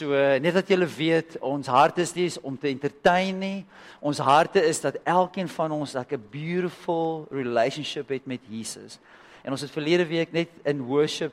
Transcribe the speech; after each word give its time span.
So 0.00 0.16
net 0.40 0.54
dat 0.56 0.70
julle 0.72 0.86
weet, 0.88 1.34
ons 1.44 1.68
hart 1.68 1.98
is 2.00 2.14
nie 2.16 2.30
om 2.48 2.54
te 2.56 2.70
entertain 2.70 3.36
nie. 3.36 3.66
Ons 4.00 4.22
harte 4.24 4.62
is 4.64 4.78
dat 4.80 4.96
elkeen 5.04 5.48
van 5.52 5.74
ons 5.76 5.92
'n 5.94 6.22
beautiful 6.30 7.26
relationship 7.30 8.08
het 8.08 8.26
met 8.26 8.40
Jesus. 8.48 8.98
En 9.44 9.52
ons 9.52 9.60
het 9.60 9.70
verlede 9.70 10.06
week 10.06 10.32
net 10.32 10.48
in 10.64 10.80
worship 10.80 11.32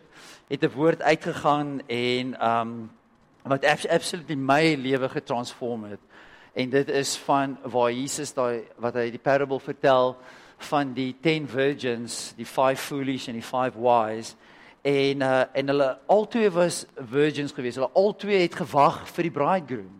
het 0.49 0.63
'n 0.63 0.75
woord 0.75 1.01
uitgegaan 1.01 1.81
en 1.87 2.35
um 2.43 2.91
wat 3.43 3.63
absoluut 3.87 4.35
my 4.35 4.75
lewe 4.75 5.09
getransform 5.09 5.83
het. 5.83 5.99
En 6.53 6.69
dit 6.69 6.89
is 6.89 7.17
van 7.17 7.57
waar 7.63 7.91
Jesus 7.91 8.33
daai 8.33 8.63
wat 8.75 8.93
hy 8.93 9.09
die 9.09 9.19
parable 9.19 9.59
vertel 9.59 10.17
van 10.57 10.93
die 10.93 11.15
10 11.21 11.47
virgins, 11.47 12.33
die 12.35 12.47
5 12.47 12.81
foolish 12.81 13.27
en 13.27 13.33
die 13.33 13.45
5 13.45 13.73
wise 13.75 14.35
en 14.87 15.23
uh, 15.25 15.43
en 15.51 15.71
hulle 15.73 15.87
albei 16.07 16.49
was 16.53 16.85
virgins 16.95 17.51
geweest. 17.51 17.79
Hulle 17.79 17.91
albei 17.93 18.43
het 18.45 18.55
gewag 18.55 19.01
vir 19.11 19.27
die 19.27 19.35
bridegroom. 19.35 19.95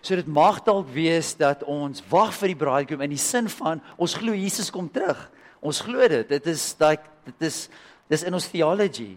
So 0.00 0.16
dit 0.16 0.26
mag 0.26 0.62
dalk 0.66 0.88
wees 0.94 1.34
dat 1.38 1.62
ons 1.68 2.02
wag 2.10 2.32
vir 2.40 2.54
die 2.54 2.58
bridegroom 2.58 3.04
in 3.06 3.14
die 3.14 3.20
sin 3.20 3.50
van 3.60 3.82
ons 4.00 4.16
glo 4.18 4.34
Jesus 4.34 4.72
kom 4.74 4.88
terug. 4.90 5.20
Ons 5.60 5.82
glo 5.84 6.08
dit. 6.10 6.26
Dit 6.28 6.48
is 6.50 6.72
daai 6.80 6.96
dit 7.28 7.46
is 7.46 7.68
dis 8.10 8.24
in 8.26 8.34
ons 8.34 8.50
theology. 8.50 9.12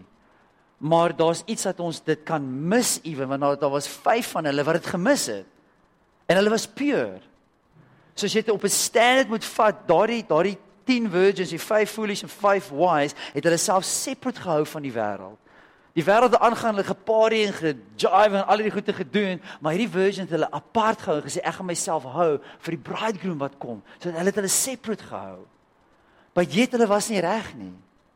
Maar 0.84 1.14
daar's 1.16 1.42
iets 1.50 1.66
wat 1.66 1.80
ons 1.82 2.02
dit 2.04 2.20
kan 2.28 2.44
mis 2.44 2.98
ewen 3.02 3.30
want 3.32 3.42
daar, 3.42 3.58
daar 3.58 3.74
was 3.74 3.88
5 3.88 4.34
van 4.36 4.50
hulle 4.50 4.66
wat 4.66 4.78
dit 4.78 4.92
gemis 4.94 5.26
het. 5.32 5.48
En 6.28 6.38
hulle 6.38 6.52
was 6.52 6.68
pure. 6.68 7.18
So 8.14 8.28
as 8.28 8.36
jy 8.36 8.44
dit 8.44 8.54
op 8.54 8.62
'n 8.62 8.70
standard 8.70 9.28
moet 9.28 9.44
vat, 9.44 9.88
daardie 9.88 10.22
daardie 10.28 10.58
10 10.84 11.08
virgins, 11.10 11.52
die 11.54 11.60
5 11.60 11.90
foolish 11.90 12.22
en 12.22 12.32
5 12.32 12.68
wise, 12.74 13.16
het 13.34 13.44
hulle 13.44 13.60
self 13.60 13.84
separate 13.88 14.40
gehou 14.40 14.66
van 14.66 14.84
die 14.84 14.92
wêreld. 14.94 15.40
Die 15.94 16.02
wêreld 16.02 16.34
het 16.34 16.42
aangaan 16.42 16.74
hulle 16.74 16.86
geparty 16.88 17.44
en 17.46 17.52
gejive 17.54 18.38
en 18.40 18.46
al 18.50 18.62
die 18.64 18.70
goeie 18.74 18.94
gedoen, 18.96 19.42
maar 19.62 19.76
hierdie 19.76 19.92
virgins 19.92 20.26
het 20.26 20.34
hulle 20.34 20.50
apart 20.50 21.04
gehou 21.06 21.20
en 21.20 21.26
gesê 21.28 21.42
ek 21.46 21.58
gaan 21.58 21.70
myself 21.70 22.08
hou 22.16 22.30
vir 22.66 22.74
die 22.74 22.82
bridegroom 22.88 23.38
wat 23.38 23.60
kom. 23.62 23.78
So 24.02 24.10
hulle 24.10 24.32
het 24.32 24.40
hulle 24.40 24.50
separate 24.50 25.06
gehou. 25.06 25.44
But 26.34 26.50
yet 26.54 26.74
hulle 26.74 26.90
was 26.90 27.12
nie 27.12 27.22
reg 27.22 27.52
nie. 27.54 27.74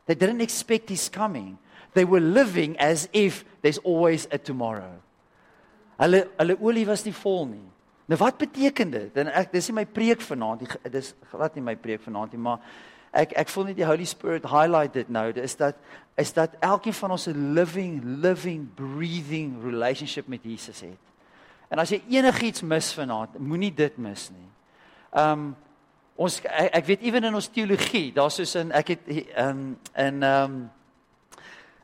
They 0.09 0.15
didn't 0.15 0.43
expect 0.43 0.91
his 0.91 1.07
coming. 1.07 1.55
They 1.95 2.03
were 2.03 2.19
living 2.19 2.75
as 2.79 3.07
if 3.13 3.45
there's 3.61 3.79
always 3.79 4.27
a 4.31 4.37
tomorrow. 4.37 4.99
Hulle 5.99 6.25
hulle 6.35 6.59
olie 6.59 6.85
was 6.89 7.05
nie 7.07 7.15
vol 7.15 7.45
nie. 7.47 7.67
Nou 8.09 8.17
wat 8.17 8.39
beteken 8.41 8.89
dit? 8.89 9.17
En 9.21 9.27
ek 9.37 9.51
dis 9.53 9.67
nie 9.69 9.75
my 9.83 9.85
preek 9.85 10.23
vanaand, 10.25 10.63
dis 10.89 11.11
glad 11.29 11.53
nie 11.53 11.61
my 11.61 11.75
preek 11.77 12.01
vanaand 12.01 12.33
nie, 12.33 12.41
maar 12.41 12.63
ek 13.13 13.35
ek 13.37 13.51
voel 13.53 13.69
net 13.69 13.77
die 13.77 13.85
Holy 13.85 14.07
Spirit 14.09 14.47
highlight 14.49 14.95
dit 14.97 15.11
nou. 15.13 15.27
Dis 15.35 15.53
dat 15.59 15.77
is 16.17 16.33
dat 16.33 16.55
elkeen 16.65 16.97
van 16.97 17.13
ons 17.13 17.27
'n 17.29 17.53
living 17.53 18.01
living 18.03 18.65
breathing 18.73 19.61
relationship 19.63 20.27
met 20.27 20.41
Jesus 20.43 20.81
het. 20.81 21.03
En 21.69 21.79
as 21.79 21.89
jy 21.89 22.01
enigiets 22.09 22.61
mis 22.61 22.93
vanaand, 22.93 23.37
moenie 23.39 23.73
dit 23.73 23.97
mis 23.97 24.29
nie. 24.33 24.49
Um 25.13 25.55
ons 26.15 26.41
ek, 26.41 26.73
ek 26.73 26.85
weet 26.85 27.01
ewen 27.01 27.23
in 27.23 27.35
ons 27.35 27.47
teologie, 27.47 28.11
daar's 28.11 28.35
soos 28.35 28.55
in 28.55 28.71
ek 28.71 28.87
het 28.87 28.99
um 29.37 29.77
in 29.95 30.23
um 30.23 30.69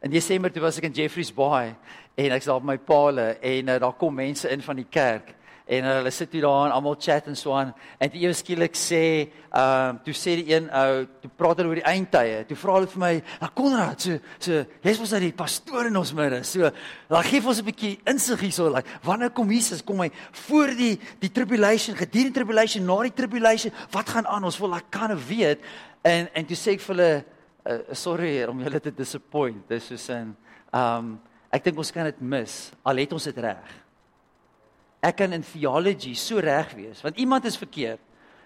in 0.01 0.11
Desember 0.11 0.51
toe 0.51 0.61
was 0.61 0.77
ek 0.77 0.89
in 0.89 0.91
Jeffreys 0.93 1.33
Bay 1.33 1.75
en 2.15 2.31
ek's 2.31 2.45
daar 2.45 2.55
op 2.55 2.63
my 2.63 2.77
paal 2.77 3.17
en 3.19 3.67
uh, 3.67 3.79
daar 3.79 3.93
kom 3.93 4.13
mense 4.15 4.49
in 4.49 4.61
van 4.61 4.75
die 4.75 4.89
kerk 4.89 5.35
en 5.65 5.85
hulle 5.89 6.11
sit 6.13 6.33
hier 6.35 6.43
daar 6.45 6.67
en 6.67 6.75
almal 6.75 6.95
chat 7.01 7.25
en 7.25 7.35
so 7.37 7.53
aan 7.57 7.71
en 7.97 8.11
toe 8.13 8.19
ewe 8.21 8.33
skielik 8.37 8.75
sê 8.77 9.01
ehm 9.55 9.95
uh, 9.95 10.03
toe 10.05 10.13
sê 10.13 10.35
die 10.37 10.51
een 10.51 10.67
ou 10.69 11.05
toe 11.23 11.31
praat 11.39 11.61
hulle 11.61 11.71
oor 11.71 11.79
die 11.79 11.87
eindtye. 11.89 12.43
Toe 12.45 12.57
vra 12.59 12.75
hulle 12.75 12.89
vir 12.91 13.01
my 13.01 13.11
na 13.41 13.49
Konrad 13.55 14.05
so 14.05 14.19
so 14.37 14.59
jy's 14.85 14.99
mos 15.01 15.13
nou 15.15 15.21
die 15.23 15.31
pastoor 15.33 15.89
in 15.89 15.97
ons 15.97 16.13
midde 16.13 16.43
so 16.45 16.69
laat 17.09 17.29
gee 17.31 17.41
ons 17.41 17.61
'n 17.61 17.65
bietjie 17.65 17.93
insig 18.05 18.43
hierso 18.45 18.69
like 18.69 18.99
wanneer 19.03 19.31
kom 19.33 19.49
Jesus 19.49 19.81
kom 19.81 20.03
hy 20.05 20.11
voor 20.47 20.75
die 20.77 20.99
die 21.19 21.31
tribulation 21.33 21.95
gedurende 21.95 22.33
tribulation 22.33 22.85
na 22.85 23.01
die 23.01 23.15
tribulation 23.15 23.73
wat 23.91 24.09
gaan 24.09 24.27
aan? 24.27 24.43
Ons 24.43 24.59
wil 24.59 24.69
like 24.69 24.91
kan 24.91 25.17
weet. 25.17 25.59
En 26.03 26.29
en 26.33 26.45
toe 26.45 26.55
sê 26.57 26.75
ek 26.77 26.81
vir 26.81 26.95
hulle 26.95 27.23
uh, 27.65 27.93
sorry 27.93 28.43
om 28.43 28.61
julle 28.61 28.79
te 28.79 28.91
disappoint. 28.91 29.67
Dis 29.67 29.87
soos 29.87 30.09
'n 30.09 30.35
ehm 30.73 30.97
um, 30.97 31.19
ek 31.49 31.63
dink 31.63 31.77
ons 31.77 31.91
kan 31.91 32.03
dit 32.03 32.21
mis 32.21 32.71
al 32.83 32.97
het 32.97 33.13
ons 33.13 33.23
dit 33.23 33.37
reg 33.37 33.84
ek 35.05 35.21
kan 35.21 35.35
in 35.37 35.45
theology 35.45 36.15
so 36.17 36.41
reg 36.41 36.73
wees 36.77 37.03
want 37.05 37.19
iemand 37.21 37.45
is 37.45 37.59
verkeerd. 37.59 38.01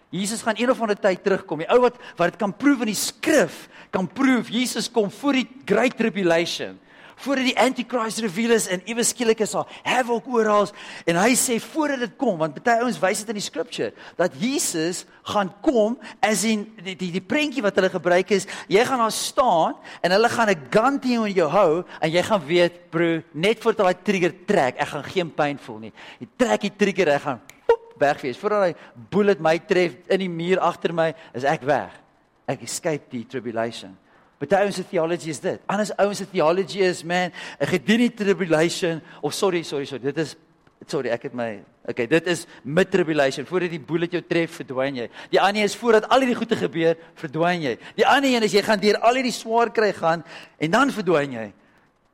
Jesus 0.09 0.41
gaan 0.41 0.57
een 0.57 0.71
of 0.73 0.79
ander 0.81 0.97
tyd 0.97 1.21
terugkom. 1.23 1.61
Die 1.61 1.69
ou 1.69 1.83
wat 1.83 1.97
wat 2.17 2.31
dit 2.31 2.39
kan 2.41 2.53
proef 2.57 2.81
in 2.81 2.89
die 2.89 2.97
skrif, 2.97 3.67
kan 3.93 4.07
proef 4.09 4.49
Jesus 4.49 4.89
kom 4.91 5.11
voor 5.13 5.37
die 5.37 5.47
great 5.69 5.97
tribulation 5.97 6.79
voordat 7.23 7.49
die 7.49 7.57
antichrist 7.59 8.23
reveal 8.23 8.55
is 8.55 8.67
en 8.71 8.83
ewe 8.89 9.03
skielik 9.03 9.43
is 9.45 9.55
daar 9.55 9.69
havoc 9.83 10.27
oral 10.31 10.69
en 11.05 11.19
hy 11.19 11.33
sê 11.39 11.59
voordat 11.61 12.05
dit 12.05 12.17
kom 12.19 12.37
want 12.39 12.57
baie 12.63 12.83
ouens 12.83 12.99
wys 13.01 13.23
dit 13.23 13.33
in 13.33 13.39
die 13.39 13.45
scripture 13.45 13.91
dat 14.19 14.35
Jesus 14.39 15.05
gaan 15.29 15.51
kom 15.61 15.97
as 16.25 16.43
in 16.47 16.65
die 16.79 16.95
die, 16.95 17.11
die 17.11 17.23
prentjie 17.23 17.63
wat 17.65 17.77
hulle 17.77 17.91
gebruik 17.91 18.31
is 18.35 18.47
jy 18.71 18.83
gaan 18.87 19.03
daar 19.03 19.15
staan 19.15 19.77
en 20.01 20.15
hulle 20.15 20.29
gaan 20.29 20.49
'n 20.49 20.67
gun 20.71 20.99
teen 20.99 21.27
jou 21.33 21.49
hou 21.49 21.83
en 22.01 22.11
jy 22.11 22.23
gaan 22.23 22.43
weet 22.45 22.89
bro 22.91 23.21
net 23.33 23.61
voor 23.63 23.75
daai 23.75 23.95
trigger 24.03 24.33
trek 24.45 24.79
ek 24.79 24.87
gaan 24.87 25.03
geen 25.03 25.31
pyn 25.31 25.57
voel 25.57 25.79
nie. 25.79 25.93
Jy 26.19 26.27
trek 26.37 26.61
die 26.61 26.75
trigger 26.75 27.15
ek 27.15 27.21
gaan 27.21 27.41
weg 27.99 28.21
wees 28.21 28.37
voordat 28.37 28.63
hy 28.63 28.73
bullet 29.11 29.39
my 29.39 29.57
tref 29.59 29.97
in 30.07 30.19
die 30.19 30.31
muur 30.31 30.59
agter 30.59 30.93
my 30.93 31.13
is 31.33 31.43
ek 31.43 31.61
weg. 31.67 31.91
Ek 32.47 32.63
escape 32.63 33.09
die 33.11 33.25
tribulation 33.25 33.97
Party 34.39 34.55
ouens 34.55 34.75
se 34.75 34.85
theology 34.87 35.29
is 35.29 35.39
dit. 35.43 35.59
Anders 35.67 35.91
ouens 35.99 36.17
se 36.17 36.25
theology 36.29 36.79
is 36.79 37.03
man, 37.03 37.31
'n 37.59 37.67
gedurende 37.67 38.13
tribulation 38.15 39.01
of 39.21 39.33
sorry, 39.33 39.63
sorry, 39.63 39.85
sorry. 39.85 40.01
Dit 40.03 40.17
is 40.17 40.35
sorry, 40.87 41.09
ek 41.09 41.23
het 41.23 41.33
my 41.33 41.59
Okay, 41.89 42.05
dit 42.05 42.27
is 42.29 42.43
mid 42.63 42.91
tribulation. 42.91 43.45
Voordat 43.49 43.71
die 43.73 43.81
bullet 43.81 44.11
jou 44.13 44.21
tref, 44.21 44.59
verdwyn 44.59 44.99
jy. 44.99 45.07
Die 45.31 45.39
ander 45.41 45.65
is 45.65 45.73
voordat 45.75 46.05
al 46.13 46.21
hierdie 46.21 46.35
goeie 46.37 46.57
gebeur, 46.59 46.99
verdwyn 47.17 47.63
jy. 47.63 47.71
Die 47.97 48.05
ander 48.05 48.29
een 48.29 48.45
is 48.45 48.53
jy 48.53 48.61
gaan 48.61 48.81
deur 48.81 48.99
al 49.01 49.17
hierdie 49.17 49.33
swaar 49.33 49.71
kry 49.73 49.89
gaan 49.97 50.21
en 50.61 50.75
dan 50.75 50.93
verdwyn 50.93 51.33
jy. 51.33 51.47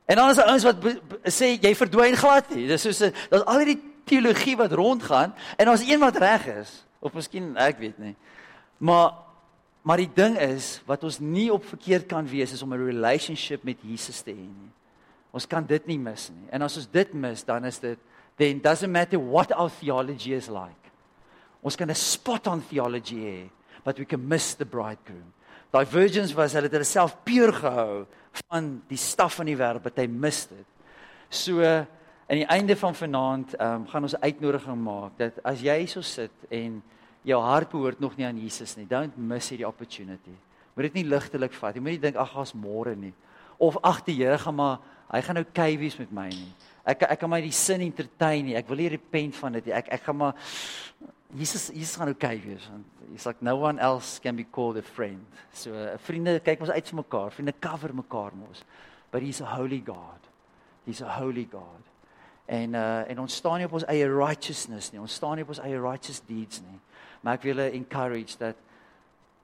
En 0.08 0.16
dan 0.16 0.32
is 0.32 0.40
daar 0.40 0.48
ouens 0.54 0.64
wat 0.64 0.88
sê 1.34 1.52
jy 1.60 1.74
verdwyn 1.76 2.16
glad 2.16 2.54
nie. 2.54 2.64
Dis 2.70 2.86
soos 2.86 3.02
daar's 3.04 3.44
al 3.44 3.60
hierdie 3.60 3.80
teologie 4.08 4.56
wat 4.56 4.72
rondgaan 4.72 5.34
en 5.58 5.68
daar's 5.68 5.84
een 5.84 6.00
wat 6.00 6.16
reg 6.22 6.48
is 6.54 6.72
of 7.04 7.12
miskien 7.12 7.52
ek 7.60 7.82
weet 7.82 8.00
nie. 8.00 8.14
Maar 8.80 9.12
Maar 9.86 10.02
die 10.02 10.10
ding 10.10 10.34
is 10.42 10.80
wat 10.86 11.04
ons 11.06 11.20
nie 11.22 11.46
op 11.54 11.62
verkeerd 11.64 12.08
kan 12.10 12.26
wees 12.26 12.52
is 12.52 12.62
om 12.62 12.74
'n 12.74 12.86
relationship 12.86 13.62
met 13.62 13.78
Jesus 13.80 14.20
te 14.20 14.32
hê 14.32 14.48
nie. 14.50 14.72
Ons 15.30 15.46
kan 15.46 15.66
dit 15.66 15.86
nie 15.86 15.98
mis 15.98 16.30
nie. 16.30 16.48
En 16.50 16.62
as 16.62 16.76
ons 16.76 16.90
dit 16.90 17.12
mis, 17.14 17.44
dan 17.44 17.64
is 17.64 17.78
dit 17.78 17.98
then 18.36 18.60
doesn't 18.60 18.92
matter 18.92 19.18
what 19.18 19.52
our 19.52 19.70
theology 19.70 20.32
is 20.32 20.48
like. 20.48 20.90
Ons 21.62 21.76
kan 21.76 21.90
'n 21.90 21.94
spot 21.94 22.46
on 22.46 22.62
theology 22.62 23.16
hê, 23.16 23.50
but 23.84 23.98
we 23.98 24.04
can 24.04 24.28
miss 24.28 24.54
the 24.54 24.64
bridegroom. 24.64 25.32
Daai 25.70 25.86
virgins 25.86 26.34
was 26.34 26.52
hulle 26.52 26.64
het 26.64 26.72
hulle 26.72 26.84
self 26.84 27.16
puur 27.24 27.52
gehou 27.52 28.06
van 28.50 28.82
die 28.88 28.98
staf 28.98 29.34
van 29.34 29.46
die 29.46 29.56
wêreld, 29.56 29.82
but 29.82 29.96
hy 29.96 30.06
mis 30.06 30.46
dit. 30.46 30.66
So 31.28 31.62
aan 31.62 31.86
die 32.40 32.46
einde 32.46 32.76
van 32.76 32.94
vanaand 32.94 33.60
um, 33.60 33.86
gaan 33.86 34.02
ons 34.02 34.14
'n 34.14 34.22
uitnodiging 34.22 34.82
maak 34.82 35.18
dat 35.18 35.32
as 35.44 35.60
jy 35.60 35.78
hierso 35.78 36.00
sit 36.00 36.32
en 36.50 36.82
jou 37.26 37.38
hart 37.42 37.70
behoort 37.72 38.00
nog 38.00 38.16
nie 38.16 38.26
aan 38.26 38.38
Jesus 38.38 38.76
nie. 38.78 38.86
Don't 38.88 39.16
miss 39.18 39.50
hierdie 39.50 39.66
opportunity. 39.66 40.34
Moet 40.76 40.90
dit 40.90 41.00
nie 41.00 41.08
ligtelik 41.08 41.54
vat 41.58 41.74
nie. 41.74 41.82
Moenie 41.82 42.02
dink 42.02 42.18
ag, 42.20 42.30
ga's 42.36 42.52
môre 42.54 42.94
nie. 42.98 43.12
Of 43.58 43.78
ag, 43.82 44.02
die 44.06 44.18
Here 44.20 44.38
gaan 44.38 44.58
maar 44.58 44.78
hy 45.10 45.22
gaan 45.22 45.38
nou 45.38 45.46
kywies 45.54 45.98
met 46.00 46.12
my 46.14 46.28
nie. 46.30 46.52
Ek 46.86 47.02
ek 47.06 47.20
kan 47.22 47.30
my 47.30 47.40
die 47.42 47.54
sin 47.54 47.82
entertain 47.82 48.46
nie. 48.46 48.56
Ek 48.58 48.68
wil 48.70 48.82
nie 48.82 48.92
repent 48.94 49.38
van 49.40 49.58
dit 49.58 49.68
nie. 49.68 49.74
Ek 49.74 49.90
ek 49.96 50.04
gaan 50.06 50.20
maar 50.20 50.50
Jesus 51.34 51.70
Jesus 51.74 51.96
gaan 51.98 52.12
nou 52.12 52.18
kywies 52.18 52.68
want 52.70 52.86
he's 53.10 53.26
like 53.26 53.42
no 53.42 53.56
one 53.58 53.80
else 53.82 54.20
can 54.22 54.36
be 54.38 54.44
called 54.44 54.78
a 54.78 54.82
friend. 54.82 55.24
So 55.54 55.74
uh, 55.74 55.96
vriende 56.06 56.38
kyk 56.44 56.62
ons 56.62 56.74
uit 56.74 56.92
vir 56.92 57.00
mekaar. 57.00 57.34
Vriende 57.34 57.56
cover 57.58 57.94
mekaar 57.94 58.36
mos. 58.38 58.62
But 59.10 59.26
he's 59.26 59.40
a 59.40 59.50
holy 59.56 59.80
God. 59.80 60.30
He's 60.86 61.02
a 61.02 61.10
holy 61.18 61.48
God. 61.50 61.82
En 62.46 62.74
uh 62.74 63.10
en 63.10 63.24
ons 63.26 63.34
staan 63.34 63.58
nie 63.58 63.66
op 63.66 63.78
ons 63.80 63.88
eie 63.90 64.06
righteousness 64.10 64.92
nie. 64.92 65.02
Ons 65.02 65.18
staan 65.18 65.40
nie 65.40 65.46
op 65.46 65.54
ons 65.54 65.62
eie 65.64 65.80
righteous 65.80 66.22
deeds 66.28 66.62
nie. 66.62 66.78
Maar 67.26 67.40
ek 67.40 67.42
wil 67.42 67.56
julle 67.56 67.72
encourage 67.74 68.38
dat 68.38 68.60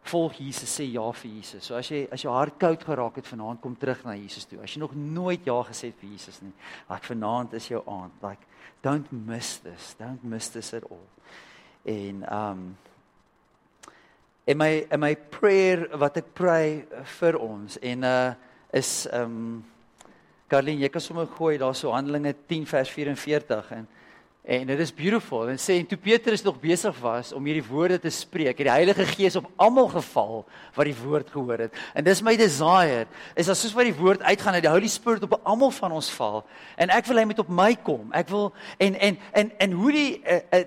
volg 0.06 0.36
Jesus 0.38 0.70
sê 0.70 0.84
ja 0.86 1.02
vir 1.18 1.30
Jesus. 1.36 1.64
So 1.66 1.74
as 1.74 1.88
jy 1.90 2.04
as 2.14 2.22
jou 2.22 2.30
hart 2.34 2.54
koud 2.62 2.84
geraak 2.86 3.18
het 3.18 3.26
vanaand 3.26 3.58
kom 3.62 3.74
terug 3.78 4.04
na 4.06 4.14
Jesus 4.14 4.46
toe. 4.46 4.60
As 4.62 4.70
jy 4.70 4.82
nog 4.82 4.94
nooit 4.94 5.46
ja 5.46 5.56
gesê 5.66 5.90
het 5.90 5.98
vir 5.98 6.12
Jesus 6.14 6.38
nie, 6.44 6.52
like 6.90 7.10
vanaand 7.10 7.56
is 7.58 7.66
jou 7.72 7.82
aand. 7.90 8.14
Like 8.22 8.46
don't 8.86 9.10
miss 9.26 9.56
this. 9.66 9.96
Don't 9.98 10.22
miss 10.22 10.52
this 10.54 10.70
at 10.78 10.86
all. 10.90 11.02
En 11.82 12.22
um 12.30 12.62
in 14.46 14.58
my 14.58 14.86
in 14.90 15.02
my 15.02 15.14
prayer 15.14 15.88
wat 15.98 16.22
ek 16.22 16.30
pray 16.38 16.84
vir 17.18 17.38
ons 17.42 17.78
en 17.82 18.06
uh 18.06 18.32
is 18.72 19.08
um 19.12 19.64
Karlin, 20.52 20.82
jy 20.82 20.88
kan 20.92 21.00
sommer 21.00 21.26
gooi 21.26 21.56
daar 21.58 21.74
so 21.74 21.90
Handelinge 21.94 22.34
10 22.46 22.66
vers 22.68 22.90
44 22.94 23.70
en 23.72 23.86
En 24.42 24.66
dit 24.66 24.78
is 24.78 24.94
beautiful. 24.94 25.48
En 25.48 25.58
sê 25.58 25.76
en 25.78 25.86
toe 25.86 25.98
Petrus 25.98 26.42
nog 26.42 26.58
besig 26.60 26.96
was 26.98 27.30
om 27.32 27.44
hierdie 27.46 27.62
woorde 27.62 27.98
te 28.02 28.10
spreek, 28.10 28.58
het 28.58 28.66
die 28.66 28.74
Heilige 28.74 29.04
Gees 29.06 29.36
op 29.38 29.46
almal 29.56 29.86
geval 29.92 30.44
wat 30.74 30.88
die 30.88 30.96
woord 30.98 31.30
gehoor 31.30 31.58
het. 31.68 31.76
En 31.94 32.02
dis 32.04 32.22
my 32.26 32.34
desire, 32.36 33.06
is 33.38 33.46
dat 33.46 33.56
soos 33.56 33.74
wat 33.78 33.86
die 33.86 33.94
woord 33.94 34.22
uitgaan, 34.22 34.58
dat 34.58 34.66
die 34.66 34.72
Holy 34.72 34.90
Spirit 34.90 35.22
op 35.22 35.38
almal 35.42 35.70
van 35.70 35.94
ons 35.94 36.10
val. 36.10 36.42
En 36.74 36.90
ek 36.90 37.06
wil 37.06 37.22
hy 37.22 37.26
met 37.30 37.38
op 37.38 37.52
my 37.54 37.70
kom. 37.86 38.10
Ek 38.18 38.32
wil 38.34 38.50
en 38.82 38.98
en 38.98 39.18
en 39.30 39.52
en 39.62 39.76
hoe 39.78 39.92
die 39.94 40.10
uh, 40.26 40.40
uh, 40.58 40.64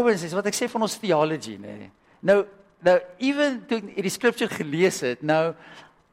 ouens 0.00 0.24
is 0.24 0.32
wat 0.32 0.48
ek 0.48 0.56
sê 0.56 0.70
van 0.72 0.88
ons 0.88 0.96
theology, 1.02 1.58
nê. 1.60 1.76
Nee. 1.76 1.90
Nou 2.24 2.38
nou 2.80 2.96
ewen 3.20 3.58
toe 3.68 3.82
ek 3.84 4.06
die 4.06 4.14
scripture 4.14 4.48
gelees 4.48 5.02
het, 5.04 5.20
nou 5.20 5.52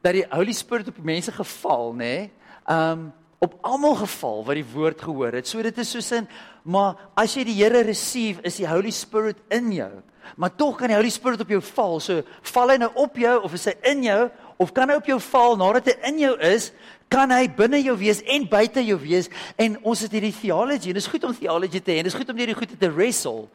dat 0.04 0.12
die 0.12 0.26
Holy 0.28 0.52
Spirit 0.52 0.92
op 0.92 1.00
mense 1.00 1.32
geval, 1.32 1.94
nê. 1.96 2.04
Nee, 2.04 2.28
um 2.68 3.08
op 3.38 3.54
almal 3.62 3.94
geval 3.94 4.44
wat 4.44 4.58
die 4.58 4.66
woord 4.72 5.02
gehoor 5.02 5.38
het. 5.38 5.48
So 5.48 5.62
dit 5.62 5.78
is 5.78 5.90
soos 5.90 6.10
in 6.16 6.28
maar 6.68 6.98
as 7.16 7.32
jy 7.36 7.46
die 7.48 7.56
Here 7.56 7.80
receive, 7.86 8.42
is 8.44 8.58
die 8.60 8.68
Holy 8.68 8.90
Spirit 8.92 9.38
in 9.54 9.70
jou. 9.72 9.92
Maar 10.36 10.52
tog 10.56 10.76
kan 10.76 10.90
die 10.92 10.98
Holy 10.98 11.10
Spirit 11.10 11.40
op 11.40 11.48
jou 11.48 11.62
val. 11.64 11.96
So 12.04 12.20
val 12.50 12.74
hy 12.74 12.76
nou 12.82 12.90
op 13.00 13.16
jou 13.16 13.36
of 13.46 13.54
is 13.56 13.64
hy 13.70 13.74
in 13.88 14.04
jou 14.04 14.20
of 14.60 14.72
kan 14.74 14.90
hy 14.90 14.98
op 14.98 15.06
jou 15.06 15.20
val 15.22 15.56
nadat 15.56 15.88
hy 15.92 15.94
in 16.10 16.18
jou 16.26 16.34
is? 16.44 16.72
Kan 17.08 17.32
hy 17.32 17.46
binne 17.56 17.80
jou 17.80 17.94
wees 17.96 18.20
en 18.26 18.44
buite 18.50 18.82
jou 18.84 18.98
wees? 19.00 19.30
En 19.56 19.78
ons 19.80 20.02
het 20.04 20.12
hierdie 20.12 20.34
theology 20.34 20.90
en 20.90 20.98
dit 20.98 21.00
is 21.00 21.08
goed 21.08 21.24
om 21.24 21.36
theology 21.36 21.80
te 21.80 21.94
hê. 21.94 22.02
Dit 22.02 22.12
is 22.12 22.18
goed 22.18 22.28
om 22.34 22.42
hierdie 22.42 22.56
goeie 22.58 22.76
te 22.76 22.92
wrestle. 22.92 23.48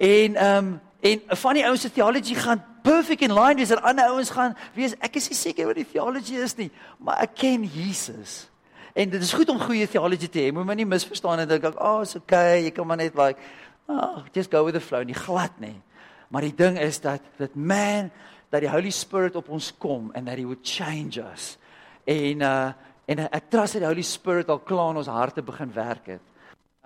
En 0.00 0.40
ehm 0.40 0.72
um, 0.72 0.72
en 1.02 1.18
van 1.34 1.56
die 1.58 1.64
ouens 1.66 1.82
se 1.82 1.88
theology 1.90 2.36
gaan 2.38 2.60
perfect 2.86 3.24
in 3.26 3.32
line 3.34 3.58
wees 3.58 3.72
en 3.74 3.80
ander 3.82 4.06
ouens 4.14 4.30
gaan 4.30 4.52
wees 4.76 4.94
ek 5.02 5.16
is 5.18 5.26
nie 5.32 5.38
seker 5.38 5.66
wat 5.66 5.80
die 5.80 5.86
theology 5.90 6.38
is 6.38 6.54
nie, 6.54 6.68
maar 7.02 7.18
ek 7.24 7.34
ken 7.42 7.64
Jesus. 7.66 8.51
En 8.92 9.08
dit 9.08 9.22
is 9.22 9.32
goed 9.32 9.48
om 9.48 9.60
goeie 9.60 9.88
theology 9.88 10.28
te 10.28 10.38
hê. 10.38 10.52
Moet 10.52 10.66
my 10.68 10.74
nie 10.74 10.86
misverstaan 10.86 11.38
en 11.38 11.48
dink 11.48 11.64
ek, 11.64 11.74
"Ag, 11.74 11.96
oh, 11.96 12.02
is 12.02 12.16
okay, 12.16 12.62
jy 12.64 12.70
kan 12.70 12.86
maar 12.86 12.96
net 12.96 13.14
like, 13.14 13.40
oh, 13.88 14.24
just 14.32 14.50
go 14.50 14.64
with 14.64 14.74
the 14.74 14.80
flow." 14.80 15.04
Nie 15.04 15.14
glad 15.14 15.50
nie. 15.58 15.80
Maar 16.28 16.40
die 16.40 16.54
ding 16.54 16.78
is 16.78 17.00
dat 17.00 17.20
dat 17.36 17.54
man 17.54 18.10
dat 18.48 18.60
die 18.60 18.70
Holy 18.70 18.90
Spirit 18.90 19.36
op 19.36 19.48
ons 19.48 19.72
kom 19.78 20.10
en 20.12 20.24
that 20.24 20.36
he 20.36 20.44
would 20.44 20.60
change 20.62 21.20
us. 21.32 21.58
En 22.04 22.40
uh 22.40 22.72
en 23.04 23.18
ek 23.18 23.48
trust 23.50 23.72
dat 23.72 23.82
die 23.82 23.88
Holy 23.88 24.04
Spirit 24.06 24.48
al 24.48 24.60
klaar 24.62 24.90
in 24.90 24.96
ons 24.96 25.10
harte 25.10 25.42
begin 25.42 25.72
werk 25.72 26.06
het. 26.06 26.22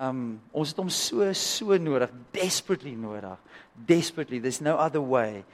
Um 0.00 0.40
ons 0.50 0.68
het 0.68 0.78
hom 0.80 0.88
so 0.88 1.32
so 1.32 1.76
nodig, 1.76 2.10
desperately 2.30 2.94
nodig. 2.94 3.38
Desperately. 3.86 4.40
There's 4.40 4.60
no 4.60 4.74
other 4.74 5.02
way. 5.02 5.44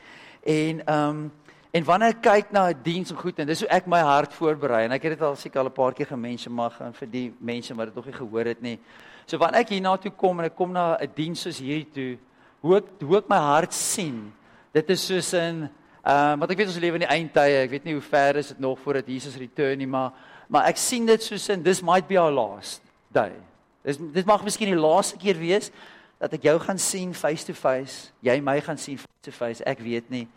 En 0.42 0.80
um 0.94 1.32
En 1.72 1.84
wanneer 1.88 2.12
ek 2.12 2.18
kyk 2.20 2.50
na 2.52 2.68
'n 2.68 2.82
diens 2.84 3.10
en 3.10 3.16
goed 3.16 3.38
en 3.40 3.46
dis 3.46 3.60
hoe 3.64 3.68
ek 3.72 3.86
my 3.88 4.00
hart 4.04 4.34
voorberei 4.36 4.84
en 4.84 4.92
ek 4.92 5.02
het 5.02 5.12
dit 5.16 5.22
al 5.22 5.36
seker 5.36 5.60
al 5.60 5.70
'n 5.70 5.72
paar 5.72 5.94
keer 5.94 6.06
gemention 6.06 6.52
mag 6.52 6.76
gaan 6.76 6.92
vir 6.92 7.08
die 7.08 7.32
mense 7.40 7.74
wat 7.74 7.86
dit 7.86 7.94
nog 7.94 8.04
nie 8.04 8.12
gehoor 8.12 8.44
het 8.44 8.60
nie. 8.60 8.78
So 9.26 9.38
wanneer 9.38 9.60
ek 9.60 9.70
hiernatoe 9.70 10.12
kom 10.12 10.40
en 10.40 10.44
ek 10.44 10.56
kom 10.56 10.72
na 10.72 10.98
'n 11.00 11.08
diens 11.14 11.40
soos 11.40 11.58
hierdie 11.58 11.92
toe, 11.92 12.18
hoe 12.60 12.76
ek 12.76 12.84
hoe 13.00 13.16
ek 13.16 13.28
my 13.28 13.38
hart 13.38 13.72
sien. 13.72 14.32
Dit 14.74 14.90
is 14.90 15.06
soos 15.06 15.32
in 15.32 15.70
ehm 16.04 16.34
uh, 16.34 16.36
wat 16.36 16.50
ek 16.50 16.58
weet 16.58 16.66
ons 16.66 16.76
lewe 16.78 16.94
in 16.94 17.08
die 17.08 17.16
eindtye. 17.16 17.64
Ek 17.64 17.70
weet 17.70 17.84
nie 17.84 17.94
hoe 17.94 18.02
ver 18.02 18.36
is 18.36 18.48
dit 18.48 18.60
nog 18.60 18.78
voordat 18.78 19.06
Jesus 19.06 19.36
return 19.36 19.78
nie, 19.78 19.86
maar 19.86 20.12
maar 20.48 20.68
ek 20.68 20.76
sien 20.76 21.06
dit 21.06 21.22
soos 21.22 21.48
in 21.48 21.62
this 21.62 21.80
might 21.82 22.06
be 22.06 22.18
our 22.20 22.32
last 22.32 22.82
day. 23.08 23.32
Dis 23.82 23.96
dit 23.96 24.26
mag 24.26 24.44
miskien 24.44 24.68
die 24.68 24.76
laaste 24.76 25.16
keer 25.16 25.38
wees 25.38 25.70
dat 26.22 26.36
ek 26.38 26.44
jou 26.46 26.54
gaan 26.62 26.78
sien 26.78 27.10
face 27.18 27.42
to 27.48 27.54
face, 27.56 28.12
jy 28.22 28.36
my 28.44 28.60
gaan 28.62 28.78
sien 28.78 29.00
face 29.00 29.26
to 29.26 29.34
face, 29.34 29.62
ek 29.66 29.80
weet 29.82 30.10
nie. 30.10 30.28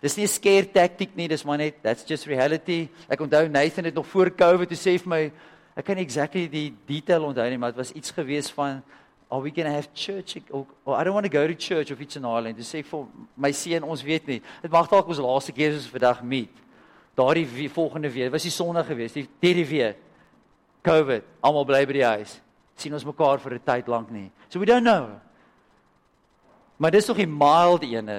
Dis 0.00 0.16
nie 0.16 0.24
'n 0.24 0.32
scare 0.32 0.64
tactic 0.64 1.14
nie, 1.14 1.28
dis 1.28 1.44
maar 1.44 1.58
net 1.58 1.82
that's 1.82 2.04
just 2.08 2.26
reality. 2.26 2.88
Ek 3.08 3.20
onthou 3.20 3.48
Nathan 3.48 3.84
het 3.84 3.94
nog 3.94 4.06
voor 4.06 4.30
Covid 4.30 4.68
te 4.68 4.74
sê 4.74 4.98
vir 4.98 5.08
my, 5.08 5.32
ek 5.76 5.84
kan 5.84 5.96
nie 5.96 6.04
exactly 6.04 6.48
die 6.48 6.72
detail 6.86 7.24
onthou 7.24 7.50
nie, 7.50 7.58
maar 7.58 7.72
dit 7.72 7.78
was 7.78 7.92
iets 7.92 8.10
gewees 8.10 8.50
van 8.50 8.82
are 9.30 9.42
we 9.42 9.50
going 9.50 9.66
to 9.66 9.74
have 9.74 9.88
church 9.92 10.38
or, 10.50 10.66
or 10.86 10.96
I 10.96 11.04
don't 11.04 11.14
want 11.14 11.26
to 11.26 11.32
go 11.32 11.46
to 11.46 11.54
church 11.54 11.90
of 11.90 12.00
iets 12.00 12.16
in 12.16 12.24
Ireland. 12.24 12.56
Dis 12.56 12.72
sê 12.72 12.82
vir 12.82 13.06
my 13.36 13.52
seun, 13.52 13.82
ons 13.82 14.02
weet 14.02 14.26
nie. 14.26 14.40
Dit 14.62 14.70
mag 14.70 14.88
dalk 14.88 15.08
ons 15.08 15.18
laaste 15.18 15.52
keer 15.52 15.72
is 15.72 15.86
vandag 15.86 16.22
meet. 16.22 16.54
Daardie 17.14 17.68
volgende 17.68 18.08
week 18.08 18.32
was 18.32 18.42
die 18.42 18.50
Sondag 18.50 18.86
geweest, 18.86 19.14
die 19.14 19.28
derde 19.40 19.68
week. 19.68 19.96
Covid, 20.82 21.22
almal 21.42 21.64
bly 21.64 21.84
by 21.84 21.92
die 21.92 22.04
huis. 22.04 22.40
sien 22.76 22.92
ons 22.92 23.06
mekaar 23.08 23.40
vir 23.40 23.54
'n 23.54 23.60
tyd 23.64 23.88
lank 23.88 24.10
nie. 24.10 24.30
So 24.48 24.58
we 24.60 24.66
don't 24.66 24.84
know. 24.84 25.20
Maar 26.76 26.90
dis 26.90 27.06
nog 27.06 27.16
die 27.16 27.30
mild 27.30 27.86
ene. 27.88 28.18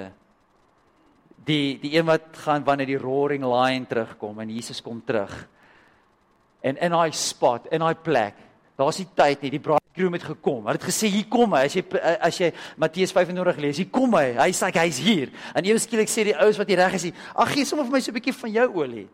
Die 1.48 1.78
die 1.80 1.94
een 1.94 2.06
wat 2.08 2.34
gaan 2.44 2.64
wanneer 2.64 2.90
die 2.90 3.00
roaring 3.00 3.44
lion 3.46 3.86
terugkom 3.86 4.40
en 4.40 4.50
Jesus 4.50 4.82
kom 4.82 5.02
terug. 5.04 5.32
En 6.60 6.76
in 6.76 6.90
daai 6.90 7.12
spot, 7.14 7.68
in 7.70 7.80
daai 7.84 7.94
plek, 7.94 8.34
daar's 8.78 8.98
die 8.98 9.06
tyd 9.14 9.44
nie, 9.44 9.52
die 9.54 9.62
bridegroom 9.62 10.16
het 10.18 10.26
gekom. 10.26 10.66
Hulle 10.66 10.78
het 10.78 10.88
gesê 10.88 11.10
hier 11.10 11.28
kom 11.30 11.54
hy. 11.54 11.64
As 11.68 11.76
jy 11.78 11.84
as 12.18 12.40
jy 12.42 12.50
Matteus 12.76 13.14
25 13.14 13.62
lees, 13.62 13.78
hier 13.78 13.92
kom 13.94 14.18
hy. 14.18 14.32
Hy's 14.40 14.62
like 14.66 14.82
hy's 14.82 14.98
hier. 15.02 15.30
En 15.54 15.66
ewe 15.66 15.78
skielik 15.82 16.10
sê 16.10 16.26
die 16.28 16.36
ouens 16.36 16.58
wat 16.58 16.68
hier 16.70 16.82
reg 16.82 16.98
is, 16.98 17.08
ag 17.34 17.54
gee 17.54 17.68
sommer 17.68 17.86
vir 17.86 17.98
my 17.98 18.02
so 18.02 18.10
'n 18.10 18.18
bietjie 18.18 18.36
van 18.42 18.52
jou 18.52 18.68
olie. 18.82 19.08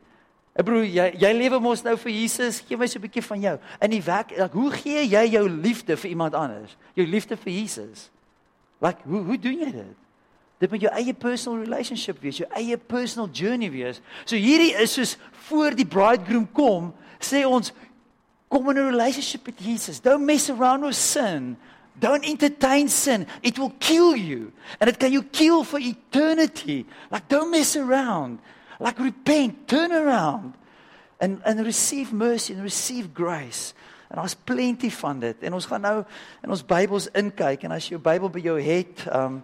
Ek 0.55 0.65
broer, 0.65 0.85
jy 0.87 1.07
jy 1.19 1.33
lewe 1.35 1.61
mos 1.61 1.83
nou 1.85 1.97
vir 1.97 2.13
Jesus, 2.13 2.63
gee 2.63 2.77
my 2.77 2.87
so 2.87 2.99
'n 2.99 3.03
bietjie 3.03 3.23
van 3.23 3.41
jou. 3.41 3.59
In 3.83 3.91
die 3.91 4.03
werk, 4.03 4.31
like, 4.31 4.55
hoe 4.55 4.71
gee 4.71 5.05
jy 5.05 5.25
jou 5.37 5.49
liefde 5.49 5.97
vir 5.97 6.11
iemand 6.11 6.35
anders? 6.35 6.77
Jou 6.95 7.07
liefde 7.07 7.37
vir 7.37 7.53
Jesus. 7.53 8.11
Like 8.85 9.01
hoe 9.09 9.23
hoe 9.25 9.39
doen 9.41 9.63
jy 9.65 9.71
dit? 9.73 10.01
Dit 10.63 10.71
moet 10.71 10.85
jou 10.85 10.93
eie 10.93 11.15
personal 11.17 11.63
relationship 11.65 12.21
wees, 12.23 12.43
jou 12.43 12.49
eie 12.57 12.77
personal 12.77 13.29
journey 13.33 13.71
wees. 13.73 14.01
So 14.25 14.37
hierdie 14.37 14.75
is 14.81 14.95
soos 14.97 15.17
voor 15.49 15.77
die 15.77 15.89
bridegroom 15.89 16.47
kom, 16.57 16.93
sê 17.21 17.43
ons 17.49 17.73
kom 18.53 18.69
in 18.71 18.79
'n 18.79 18.91
relationship 18.93 19.47
with 19.47 19.59
Jesus. 19.59 20.01
Don't 20.01 20.25
mess 20.25 20.51
around 20.51 20.85
with 20.85 20.97
sin. 20.97 21.57
Don't 21.99 22.25
entertain 22.25 22.89
sin. 22.89 23.27
It 23.43 23.59
will 23.59 23.73
kill 23.79 24.17
you. 24.17 24.53
And 24.81 24.91
it 24.91 24.99
can 24.99 25.13
you 25.13 25.23
kill 25.23 25.65
for 25.65 25.79
eternity. 25.79 26.87
Like 27.11 27.29
don't 27.29 27.51
mess 27.51 27.77
around. 27.77 28.39
Like 28.81 28.99
repent, 28.99 29.69
turn 29.69 29.93
around 29.93 30.55
and 31.21 31.41
and 31.45 31.65
receive 31.65 32.13
mercy 32.13 32.53
and 32.55 32.63
receive 32.63 33.15
grace. 33.15 33.75
En 34.15 34.21
daar's 34.21 34.35
plenty 34.35 34.91
van 34.91 35.19
dit. 35.19 35.37
En 35.43 35.53
ons 35.53 35.67
gaan 35.67 35.81
nou 35.81 36.05
in 36.43 36.51
ons 36.51 36.65
Bybels 36.65 37.09
inkyk 37.11 37.65
en 37.67 37.73
as 37.75 37.89
jy 37.89 37.97
jou 37.97 38.03
Bybel 38.03 38.31
by 38.31 38.43
jou 38.45 38.61
het, 38.63 39.07
ehm 39.09 39.25
um, 39.25 39.41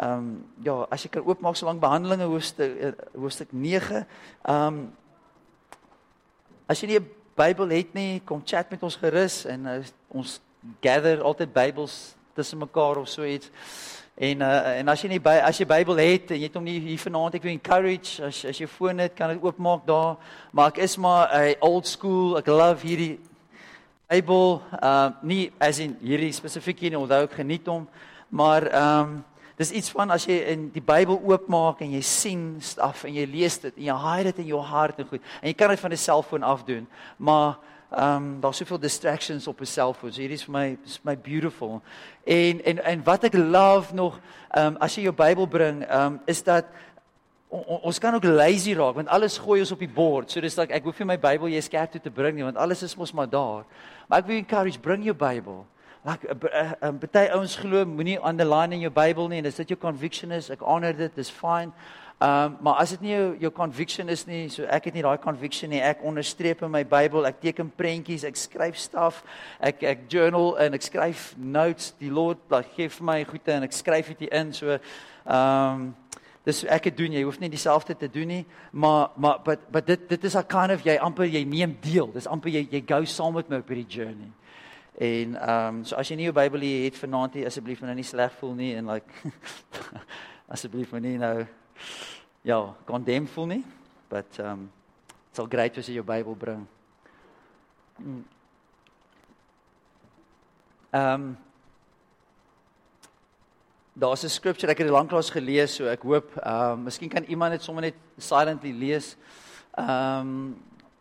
ehm 0.00 0.12
um, 0.12 0.26
ja, 0.64 0.74
as 0.92 1.02
jy 1.04 1.08
kan 1.14 1.24
oopmaak 1.24 1.56
so 1.56 1.66
lank 1.66 1.84
Handelinge 1.84 2.28
hoofstuk 2.28 2.76
eh, 2.76 2.90
hoofstuk 3.16 3.48
9. 3.52 4.04
Ehm 4.42 4.66
um, 4.66 4.82
as 6.68 6.82
jy 6.82 6.90
nie 6.90 6.98
'n 7.00 7.08
Bybel 7.36 7.68
het 7.68 7.94
nie, 7.94 8.20
kom 8.24 8.42
chat 8.44 8.70
met 8.70 8.82
ons 8.82 8.96
gerus 8.96 9.44
en 9.44 9.66
uh, 9.66 9.78
ons 10.08 10.40
gather 10.80 11.22
altyd 11.22 11.52
Bybels 11.52 12.14
tussen 12.34 12.58
mekaar 12.58 12.96
of 12.96 13.08
so 13.08 13.24
iets. 13.24 13.50
En 14.14 14.40
uh, 14.40 14.78
en 14.78 14.88
as 14.88 15.00
jy 15.00 15.08
nie 15.08 15.20
by 15.20 15.38
as 15.40 15.58
jy 15.58 15.66
Bybel 15.66 15.96
het 15.96 16.30
en 16.30 16.36
jy 16.36 16.44
het 16.44 16.54
hom 16.54 16.64
nie 16.64 16.80
hier 16.80 16.98
vanaand 16.98 17.34
ek 17.34 17.42
wil 17.42 17.52
encourage 17.52 18.20
as 18.20 18.44
as 18.44 18.60
jy 18.60 18.66
foon 18.68 18.98
het 18.98 19.16
kan 19.16 19.32
dit 19.32 19.42
oopmaak 19.42 19.86
daar 19.86 20.16
maar 20.52 20.68
ek 20.68 20.78
is 20.84 20.96
maar 20.96 21.32
'n 21.32 21.56
old 21.60 21.86
school 21.86 22.36
ek 22.36 22.46
love 22.46 22.86
hierdie 22.86 23.18
Bybel, 24.10 24.56
uh 24.82 25.12
nie 25.22 25.52
as 25.62 25.78
in 25.78 25.92
hierdie 26.02 26.32
spesifiek 26.34 26.80
hier 26.82 26.90
nie, 26.90 26.98
onthou 26.98 27.28
ek 27.28 27.36
geniet 27.38 27.68
hom, 27.70 27.84
maar 28.26 28.64
ehm 28.66 29.02
um, 29.04 29.12
dis 29.60 29.70
iets 29.76 29.92
van 29.94 30.10
as 30.10 30.24
jy 30.26 30.38
in 30.50 30.64
die 30.74 30.82
Bybel 30.82 31.20
oopmaak 31.30 31.84
en 31.84 31.92
jy 31.94 32.00
sien 32.02 32.42
staf 32.64 33.04
en 33.06 33.14
jy 33.14 33.26
lees 33.30 33.60
dit 33.62 33.76
en 33.76 33.84
jy 33.86 33.96
hide 34.02 34.32
dit 34.32 34.40
in 34.42 34.48
jou 34.48 34.62
hart 34.66 34.98
en 34.98 35.06
goed. 35.06 35.22
En 35.38 35.46
jy 35.46 35.54
kan 35.54 35.70
dit 35.70 35.82
van 35.84 35.92
'n 35.92 36.02
selfoon 36.02 36.42
af 36.42 36.64
doen, 36.66 36.88
maar 37.18 37.60
ehm 37.90 38.16
um, 38.16 38.40
daar's 38.40 38.56
soveel 38.56 38.80
distractions 38.80 39.46
op 39.46 39.60
'n 39.60 39.64
selfoon. 39.78 40.12
So 40.12 40.20
hierdie 40.20 40.40
is 40.42 40.44
vir 40.44 40.58
my 40.58 40.78
is 40.84 40.98
my 41.04 41.16
beautiful. 41.16 41.80
En 42.24 42.64
en 42.64 42.84
en 42.84 43.04
wat 43.04 43.24
ek 43.24 43.34
love 43.34 43.94
nog 43.94 44.18
ehm 44.50 44.66
um, 44.66 44.76
as 44.80 44.94
jy 44.94 45.02
jou 45.02 45.14
Bybel 45.14 45.46
bring, 45.46 45.86
ehm 45.86 46.06
um, 46.06 46.20
is 46.26 46.42
dat 46.42 46.64
ons 47.50 47.98
kan 47.98 48.14
ook 48.14 48.24
lazy 48.24 48.74
raak 48.78 48.94
want 48.94 49.08
alles 49.08 49.38
gooi 49.38 49.60
ons 49.60 49.72
op 49.74 49.82
die 49.82 49.90
bord. 49.90 50.30
So 50.30 50.40
dis 50.40 50.56
like 50.58 50.74
ek 50.74 50.84
hoef 50.86 50.98
nie 51.02 51.08
my 51.10 51.18
Bybel 51.18 51.50
jy 51.50 51.62
skerp 51.66 51.92
toe 51.92 52.02
te 52.02 52.12
bring 52.14 52.36
nie 52.36 52.46
want 52.46 52.60
alles 52.60 52.84
is 52.86 52.96
mos 52.96 53.12
maar 53.12 53.30
daar. 53.30 53.64
Maar 54.08 54.22
ek 54.22 54.28
wil 54.30 54.36
encourage 54.38 54.78
bring 54.80 55.04
jou 55.04 55.14
Bybel. 55.14 55.64
Like 56.04 56.24
'n 56.24 56.38
uh, 56.46 56.72
uh, 56.82 56.88
uh, 56.88 57.08
baie 57.12 57.32
ouens 57.32 57.56
glo 57.56 57.84
moenie 57.84 58.18
underline 58.22 58.72
in 58.74 58.80
jou 58.80 58.90
Bybel 58.90 59.28
nie 59.28 59.38
en 59.38 59.46
as 59.46 59.56
dit 59.56 59.68
jou 59.68 59.78
conviction 59.78 60.32
is, 60.32 60.50
ek 60.50 60.62
honor 60.62 60.96
dit, 60.96 61.14
dis 61.16 61.30
fine. 61.30 61.72
Um 62.20 62.56
maar 62.60 62.74
as 62.74 62.90
dit 62.90 63.00
nie 63.00 63.12
jou 63.12 63.36
jou 63.40 63.50
conviction 63.50 64.08
is 64.08 64.26
nie, 64.26 64.48
so 64.48 64.64
ek 64.64 64.84
het 64.84 64.94
nie 64.94 65.02
daai 65.02 65.18
conviction 65.18 65.70
nie. 65.70 65.80
Ek 65.80 66.02
onderstreep 66.04 66.62
in 66.62 66.70
my 66.70 66.84
Bybel, 66.84 67.26
ek 67.26 67.40
teken 67.40 67.70
prentjies, 67.76 68.24
ek 68.24 68.36
skryf 68.36 68.76
staf, 68.76 69.24
ek 69.60 69.82
ek 69.82 69.98
journal 70.08 70.58
en 70.58 70.74
ek 70.74 70.82
skryf 70.82 71.34
notes. 71.36 71.94
Die 71.98 72.10
Lord 72.10 72.38
like, 72.50 72.68
gee 72.76 72.88
vir 72.88 73.04
my 73.04 73.24
goeie 73.24 73.56
en 73.56 73.64
ek 73.64 73.72
skryf 73.72 74.12
dit 74.18 74.28
in. 74.28 74.52
So 74.52 74.78
um 75.26 75.94
dis 76.50 76.64
ek 76.66 76.90
het 76.90 76.98
doen 76.98 77.14
jy 77.14 77.22
hoef 77.26 77.38
nie 77.40 77.50
dieselfde 77.52 77.96
te 77.96 78.10
doen 78.10 78.28
nie 78.34 78.42
maar 78.72 79.14
maar 79.16 79.40
but 79.46 79.64
but 79.72 79.86
dit 79.86 80.08
dit 80.08 80.24
is 80.24 80.36
'n 80.36 80.46
kind 80.46 80.72
of 80.72 80.84
jy 80.84 80.98
amper 80.98 81.24
jy 81.24 81.44
neem 81.44 81.76
deel. 81.80 82.12
Dis 82.12 82.26
amper 82.26 82.50
jy 82.50 82.66
jy 82.70 82.82
go 82.86 83.04
saam 83.04 83.34
met 83.34 83.48
my 83.48 83.56
op 83.56 83.68
hierdie 83.68 83.96
journey. 83.96 84.32
En 85.00 85.36
ehm 85.36 85.76
um, 85.76 85.84
so 85.84 85.96
as 85.96 86.08
jy 86.08 86.16
nie 86.16 86.24
jou 86.24 86.34
Bybel 86.34 86.60
hier 86.60 86.84
het 86.84 86.96
vanaand 86.98 87.34
nie 87.34 87.46
asseblief 87.46 87.80
nou 87.80 87.94
nie 87.94 88.04
sleg 88.04 88.32
voel 88.32 88.54
nie 88.54 88.74
en 88.76 88.86
like 88.86 89.12
asseblief 90.54 90.90
moenie 90.92 91.18
nou 91.18 91.46
ja 92.42 92.74
condemn 92.84 93.26
voel 93.26 93.46
nie 93.46 93.64
but 94.08 94.38
ehm 94.38 94.50
um, 94.52 94.70
sal 95.32 95.46
great 95.46 95.78
as 95.78 95.86
jy 95.86 95.94
jou 95.94 96.04
Bybel 96.04 96.34
bring. 96.34 96.66
Mm. 97.98 98.24
ehm 100.90 101.14
um, 101.14 101.36
daar's 103.94 104.24
'n 104.24 104.28
scripture 104.28 104.70
ek 104.70 104.78
het 104.78 104.86
dit 104.86 104.96
lanklaas 104.96 105.30
gelees, 105.30 105.74
so 105.74 105.86
ek 105.86 106.02
hoop 106.02 106.36
ehm 106.36 106.78
uh, 106.78 106.84
miskien 106.84 107.08
kan 107.08 107.24
iemand 107.24 107.52
dit 107.52 107.62
sommer 107.62 107.82
net 107.82 107.94
silently 108.18 108.72
lees. 108.72 109.16
Ehm 109.76 110.20
um, 110.20 110.56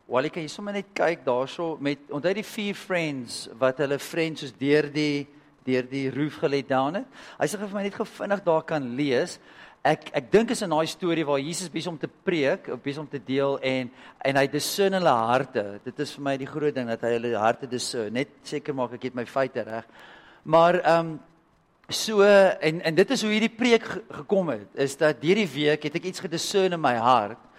Wally 0.10 0.30
kan 0.30 0.42
jy 0.42 0.50
sommer 0.50 0.74
net 0.74 0.88
kyk 0.98 1.22
daarso 1.26 1.78
met 1.80 2.00
onthou 2.10 2.34
die 2.34 2.44
vier 2.44 2.74
friends 2.74 3.48
wat 3.60 3.78
hulle 3.78 4.00
friends 4.00 4.42
soos 4.42 4.54
deur 4.58 4.90
die 4.90 5.28
deur 5.64 5.86
die 5.86 6.10
roof 6.10 6.40
gelê 6.42 6.64
down 6.66 6.96
het. 6.96 7.06
Hy 7.38 7.46
sê 7.46 7.60
vir 7.60 7.76
my 7.76 7.84
net 7.86 7.94
gevinnig 7.94 8.42
daar 8.44 8.64
kan 8.64 8.96
lees. 8.98 9.38
Ek 9.86 10.10
ek 10.18 10.32
dink 10.32 10.50
is 10.52 10.64
'n 10.64 10.70
daai 10.70 10.88
storie 10.88 11.26
waar 11.26 11.40
Jesus 11.40 11.70
besig 11.70 11.92
om 11.92 11.98
te 11.98 12.10
preek, 12.10 12.68
besig 12.84 13.00
om 13.00 13.08
te 13.08 13.20
deel 13.20 13.60
en 13.62 13.92
en 14.26 14.36
hy 14.36 14.48
discern 14.48 14.94
hulle 14.94 15.14
harte. 15.14 15.80
Dit 15.86 16.00
is 16.00 16.16
vir 16.16 16.24
my 16.24 16.38
die 16.38 16.50
groot 16.50 16.74
ding 16.76 16.88
dat 16.88 17.02
hy 17.02 17.14
hulle 17.14 17.38
harte 17.38 17.68
discern. 17.68 18.14
Net 18.14 18.30
seker 18.44 18.74
maak 18.74 18.94
ek 18.94 19.04
het 19.04 19.16
my 19.16 19.26
feite 19.26 19.64
reg. 19.64 19.86
Maar 20.44 20.76
ehm 20.76 21.00
um, 21.00 21.20
so 21.90 22.24
en 22.24 22.82
en 22.82 22.96
dit 22.96 23.12
is 23.12 23.22
hoe 23.22 23.32
hierdie 23.32 23.56
preek 23.58 23.86
gekom 24.10 24.50
het. 24.50 24.68
Is 24.74 24.98
dat 24.98 25.22
hierdie 25.22 25.50
week 25.50 25.84
het 25.84 25.96
ek 25.96 26.04
iets 26.04 26.20
gediscern 26.20 26.74
in 26.74 26.82
my 26.82 26.96
hart 26.96 27.50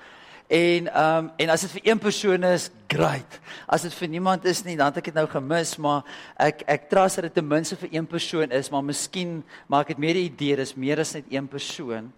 En 0.50 0.92
ehm 0.92 1.16
um, 1.16 1.30
en 1.36 1.48
as 1.48 1.60
dit 1.60 1.70
vir 1.70 1.84
een 1.92 1.98
persoon 1.98 2.42
is, 2.42 2.70
great. 2.90 3.36
As 3.70 3.84
dit 3.86 3.94
vir 3.94 4.08
niemand 4.08 4.44
is 4.44 4.64
nie, 4.66 4.74
dan 4.76 4.88
het 4.90 4.96
ek 4.98 5.12
dit 5.12 5.14
nou 5.14 5.28
gemis, 5.30 5.76
maar 5.78 6.02
ek 6.42 6.64
ek 6.66 6.88
trust 6.90 7.20
dat 7.20 7.28
dit 7.28 7.36
ten 7.38 7.46
minste 7.46 7.78
vir 7.78 7.92
een 7.92 8.06
persoon 8.10 8.50
is, 8.50 8.70
maar 8.70 8.82
miskien 8.82 9.44
maak 9.70 9.92
dit 9.94 9.98
meer 9.98 10.18
'n 10.18 10.26
idee, 10.26 10.56
dis 10.56 10.74
meer 10.74 10.98
as 10.98 11.14
net 11.14 11.30
een 11.30 11.46
persoon. 11.46 12.10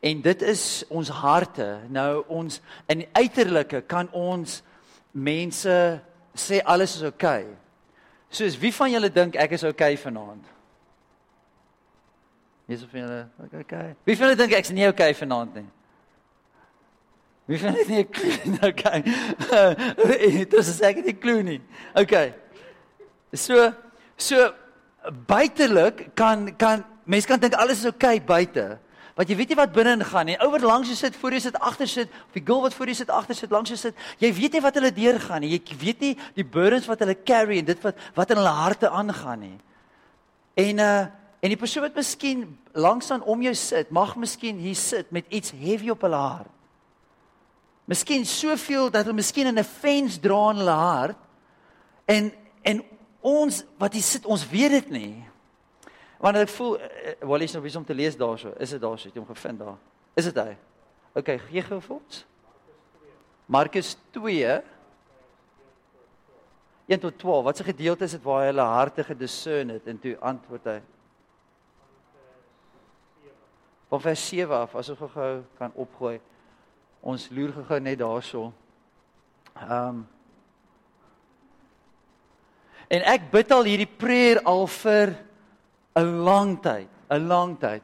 En 0.00 0.22
dit 0.22 0.42
is 0.42 0.84
ons 0.88 1.08
harte. 1.08 1.78
Nou 1.88 2.24
ons 2.28 2.60
in 2.86 2.98
die 2.98 3.08
uiterlike 3.12 3.80
kan 3.80 4.08
ons 4.12 4.62
mense 5.10 6.00
sê 6.34 6.62
alles 6.64 6.94
is 6.94 7.02
oukei. 7.02 7.42
Okay. 7.42 7.56
Soos 8.30 8.58
wie 8.58 8.72
van 8.72 8.90
julle 8.90 9.10
dink 9.10 9.34
ek 9.34 9.50
is 9.50 9.64
oukei 9.64 9.94
okay 9.94 9.96
vanaand? 9.96 10.44
Wie 12.66 12.76
is 12.76 12.82
of 12.84 12.92
julle 12.92 13.28
oukei? 13.42 13.60
Okay. 13.60 13.94
Wie 14.04 14.16
van 14.16 14.26
julle 14.26 14.38
dink 14.38 14.52
ek's 14.58 14.70
nie 14.70 14.88
okay 14.88 15.14
vanaand 15.14 15.54
nie? 15.54 15.68
Wie 17.50 17.58
vind 17.58 17.76
dit 17.76 17.88
nie? 17.88 18.06
Okay. 18.62 19.02
Dit 20.46 20.54
is 20.54 20.76
seker 20.76 21.02
nie 21.04 21.16
klou 21.18 21.42
nie. 21.42 21.58
Okay. 21.98 22.32
So 23.34 23.72
so 24.16 24.52
buitelik 25.26 26.12
kan 26.14 26.52
kan 26.56 26.84
mense 27.04 27.26
kan 27.26 27.40
dink 27.42 27.58
alles 27.58 27.82
is 27.82 27.90
okay 27.90 28.20
buite. 28.22 28.78
Want 29.12 29.28
jy 29.28 29.36
weet 29.36 29.50
nie 29.52 29.58
wat 29.58 29.72
binne 29.74 29.96
ingaan 29.98 30.30
nie. 30.30 30.38
Ouer 30.40 30.62
langs 30.64 30.88
jou 30.88 30.96
sit, 30.96 31.16
voor 31.20 31.34
jou 31.36 31.40
sit, 31.44 31.56
agter 31.60 31.88
sit, 31.90 32.12
of 32.30 32.36
die 32.36 32.44
girl 32.46 32.62
wat 32.64 32.72
voor 32.72 32.88
jou 32.88 32.96
sit, 32.96 33.10
agter 33.12 33.36
sit, 33.36 33.50
langs 33.52 33.68
jou 33.68 33.76
sit. 33.76 33.98
Jy 34.22 34.30
weet 34.38 34.56
nie 34.56 34.62
wat 34.64 34.78
hulle 34.78 34.92
deurgaan 34.96 35.44
nie. 35.44 35.50
Jy 35.58 35.76
weet 35.82 36.00
nie 36.06 36.12
die 36.38 36.46
burdens 36.46 36.88
wat 36.88 37.02
hulle 37.04 37.18
carry 37.20 37.58
en 37.60 37.68
dit 37.68 37.82
wat 37.84 37.98
wat 38.16 38.32
in 38.32 38.40
hulle 38.40 38.54
harte 38.62 38.88
aangaan 38.88 39.44
nie. 39.48 39.58
En 40.62 40.86
uh 40.86 41.02
en 41.42 41.50
die 41.50 41.58
persoon 41.58 41.88
wat 41.88 41.98
miskien 41.98 42.44
langs 42.78 43.10
aan 43.10 43.24
om 43.26 43.40
jou 43.42 43.54
sit, 43.58 43.90
mag 43.90 44.14
miskien 44.20 44.60
hier 44.62 44.78
sit 44.78 45.10
met 45.10 45.26
iets 45.28 45.50
heavy 45.50 45.90
op 45.90 46.04
hulle 46.06 46.20
hart. 46.22 46.50
Miskien 47.90 48.22
soveel 48.26 48.92
dat 48.94 49.04
hulle 49.04 49.18
miskien 49.18 49.50
'n 49.50 49.64
fence 49.64 50.20
dra 50.20 50.50
in 50.50 50.62
hulle 50.62 50.78
hart. 50.78 51.18
En 52.06 52.32
en 52.62 52.82
ons 53.20 53.64
wat 53.78 53.92
hier 53.92 54.02
sit, 54.02 54.26
ons 54.26 54.48
weet 54.48 54.70
dit 54.70 54.90
nie. 54.90 55.24
Want 56.18 56.36
ek 56.36 56.48
voel 56.48 56.78
uh, 56.78 56.86
wel 57.20 57.40
is 57.40 57.52
nou 57.52 57.62
besig 57.62 57.80
om 57.80 57.86
te 57.86 57.94
lees 57.94 58.16
daarso. 58.16 58.52
Is 58.58 58.70
dit 58.70 58.80
daarso? 58.80 59.08
Het 59.08 59.14
jy 59.14 59.20
hom 59.20 59.34
gevind 59.34 59.58
daar? 59.58 59.78
Is 60.14 60.24
dit 60.24 60.38
hy? 60.38 60.56
OK, 61.14 61.28
gee 61.50 61.62
gou 61.62 61.80
vir 61.80 61.96
ons. 61.96 62.26
Markus 63.46 63.96
2 64.10 64.62
1 66.86 67.00
tot 67.00 67.18
12. 67.18 67.44
Wat 67.44 67.56
se 67.56 67.64
gedeelte 67.64 68.04
is 68.04 68.10
dit 68.10 68.22
waar 68.22 68.40
hy 68.40 68.46
hulle 68.46 68.62
harte 68.62 69.04
gediscern 69.04 69.68
het 69.68 69.86
en 69.86 69.98
toe 69.98 70.16
antwoord 70.20 70.64
hy 70.64 70.78
Van 73.92 74.00
vers 74.00 74.22
7 74.24 74.56
af, 74.56 74.72
as 74.80 74.88
ek 74.88 75.02
gou 75.12 75.32
kan 75.58 75.72
opgooi. 75.76 76.16
Ons 77.04 77.26
loer 77.28 77.52
gou 77.52 77.80
net 77.80 78.00
daarso. 78.00 78.48
Ehm 79.60 79.88
um, 79.88 80.02
En 82.92 83.04
ek 83.08 83.30
bid 83.32 83.52
al 83.54 83.64
hierdie 83.64 83.88
prayer 83.88 84.42
al 84.44 84.66
vir 84.68 85.14
'n 85.96 86.08
lang 86.24 86.58
tyd, 86.60 86.88
'n 87.08 87.28
lang 87.28 87.56
tyd. 87.56 87.82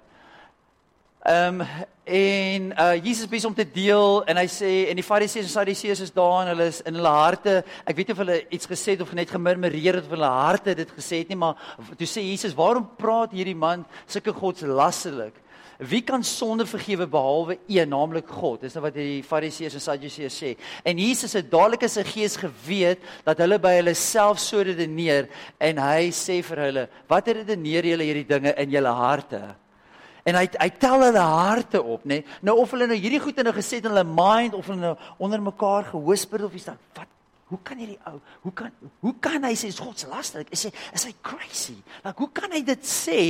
Ehm 1.29 1.61
um, 1.61 1.67
en 2.05 2.71
uh 2.73 3.05
Jesus 3.05 3.29
besig 3.29 3.49
om 3.51 3.55
te 3.55 3.67
deel 3.73 4.23
en 4.25 4.39
hy 4.41 4.47
sê 4.49 4.69
en 4.89 4.97
die 4.97 5.05
Fariseërs 5.05 5.45
en 5.45 5.53
Sadduseërs 5.53 6.01
is 6.07 6.13
daar 6.15 6.39
en 6.41 6.49
hulle 6.55 6.69
is 6.71 6.79
in 6.89 6.97
hulle 6.97 7.13
harte. 7.13 7.59
Ek 7.85 7.99
weet 7.99 8.15
of 8.15 8.23
hulle 8.23 8.39
iets 8.49 8.71
gesê 8.71 8.95
het 8.95 9.03
of 9.05 9.13
net 9.13 9.35
gemurmureer 9.35 9.99
het 9.99 10.09
of 10.09 10.15
hulle 10.17 10.31
harte 10.33 10.73
dit 10.79 10.95
gesê 10.97 11.21
het 11.21 11.29
nie, 11.29 11.37
maar 11.37 11.61
toe 12.01 12.09
sê 12.09 12.25
Jesus, 12.25 12.57
"Waarom 12.57 12.89
praat 12.97 13.37
hierdie 13.37 13.55
man 13.67 13.85
sulke 14.07 14.33
godslastelik?" 14.33 15.35
Wie 15.79 16.01
kan 16.01 16.25
sonde 16.25 16.67
vergewe 16.67 17.07
behalwe 17.07 17.59
een, 17.69 17.89
naamlik 17.89 18.27
God? 18.29 18.61
Dis 18.61 18.75
nou 18.75 18.83
wat 18.83 18.95
die 18.95 19.23
Fariseërs 19.23 19.75
en 19.75 19.81
Sadduseërs 19.81 20.43
sê. 20.43 20.57
En 20.83 20.99
Jesus 20.99 21.33
het 21.33 21.51
dadelik 21.51 21.83
in 21.83 21.89
sy 21.89 22.05
gees 22.05 22.37
geweet 22.37 22.99
dat 23.25 23.39
hulle 23.39 23.59
by 23.59 23.77
hulle 23.77 23.95
self 23.95 24.39
so 24.39 24.63
redeneer 24.63 25.29
en 25.61 25.77
hy 25.77 26.09
sê 26.09 26.43
vir 26.43 26.57
hulle, 26.57 26.89
"Wat 27.07 27.29
redeneer 27.29 27.85
julle 27.85 28.05
hierdie 28.05 28.29
dinge 28.29 28.55
in 28.57 28.71
julle 28.71 28.95
harte?" 28.95 29.68
En 30.25 30.35
hy 30.35 30.47
hy 30.59 30.71
tel 30.79 31.03
hulle 31.03 31.19
harte 31.23 31.83
op, 31.83 32.05
nê? 32.05 32.23
Nee? 32.23 32.41
Nou 32.43 32.59
of 32.63 32.71
hulle 32.71 32.87
nou 32.87 32.99
hierdie 32.99 33.21
goed 33.21 33.39
in 33.39 33.47
hulle 33.47 33.59
gesit 33.59 33.85
in 33.85 33.93
hulle 33.93 34.05
mind 34.05 34.55
of 34.55 34.67
hulle 34.67 34.81
nou 34.81 34.97
onder 35.19 35.43
mekaar 35.43 35.85
gewhisper 35.93 36.45
of 36.45 36.55
iets 36.55 36.71
dan, 36.71 36.79
wat 36.95 37.07
Hoe 37.49 37.59
kan 37.65 37.79
hierdie 37.81 37.97
ou, 38.05 38.19
hoe 38.45 38.53
kan 38.53 38.73
hoe 39.01 39.15
kan 39.25 39.45
hy 39.49 39.55
sê 39.57 39.71
God 39.73 39.97
se 39.97 40.09
lasterlik? 40.11 40.51
Is 40.53 40.67
hy 40.69 40.73
is 40.97 41.05
hy 41.09 41.15
crazy? 41.25 41.79
Like 42.05 42.21
hoe 42.21 42.29
kan 42.37 42.53
hy 42.53 42.61
dit 42.67 42.83
sê 42.85 43.21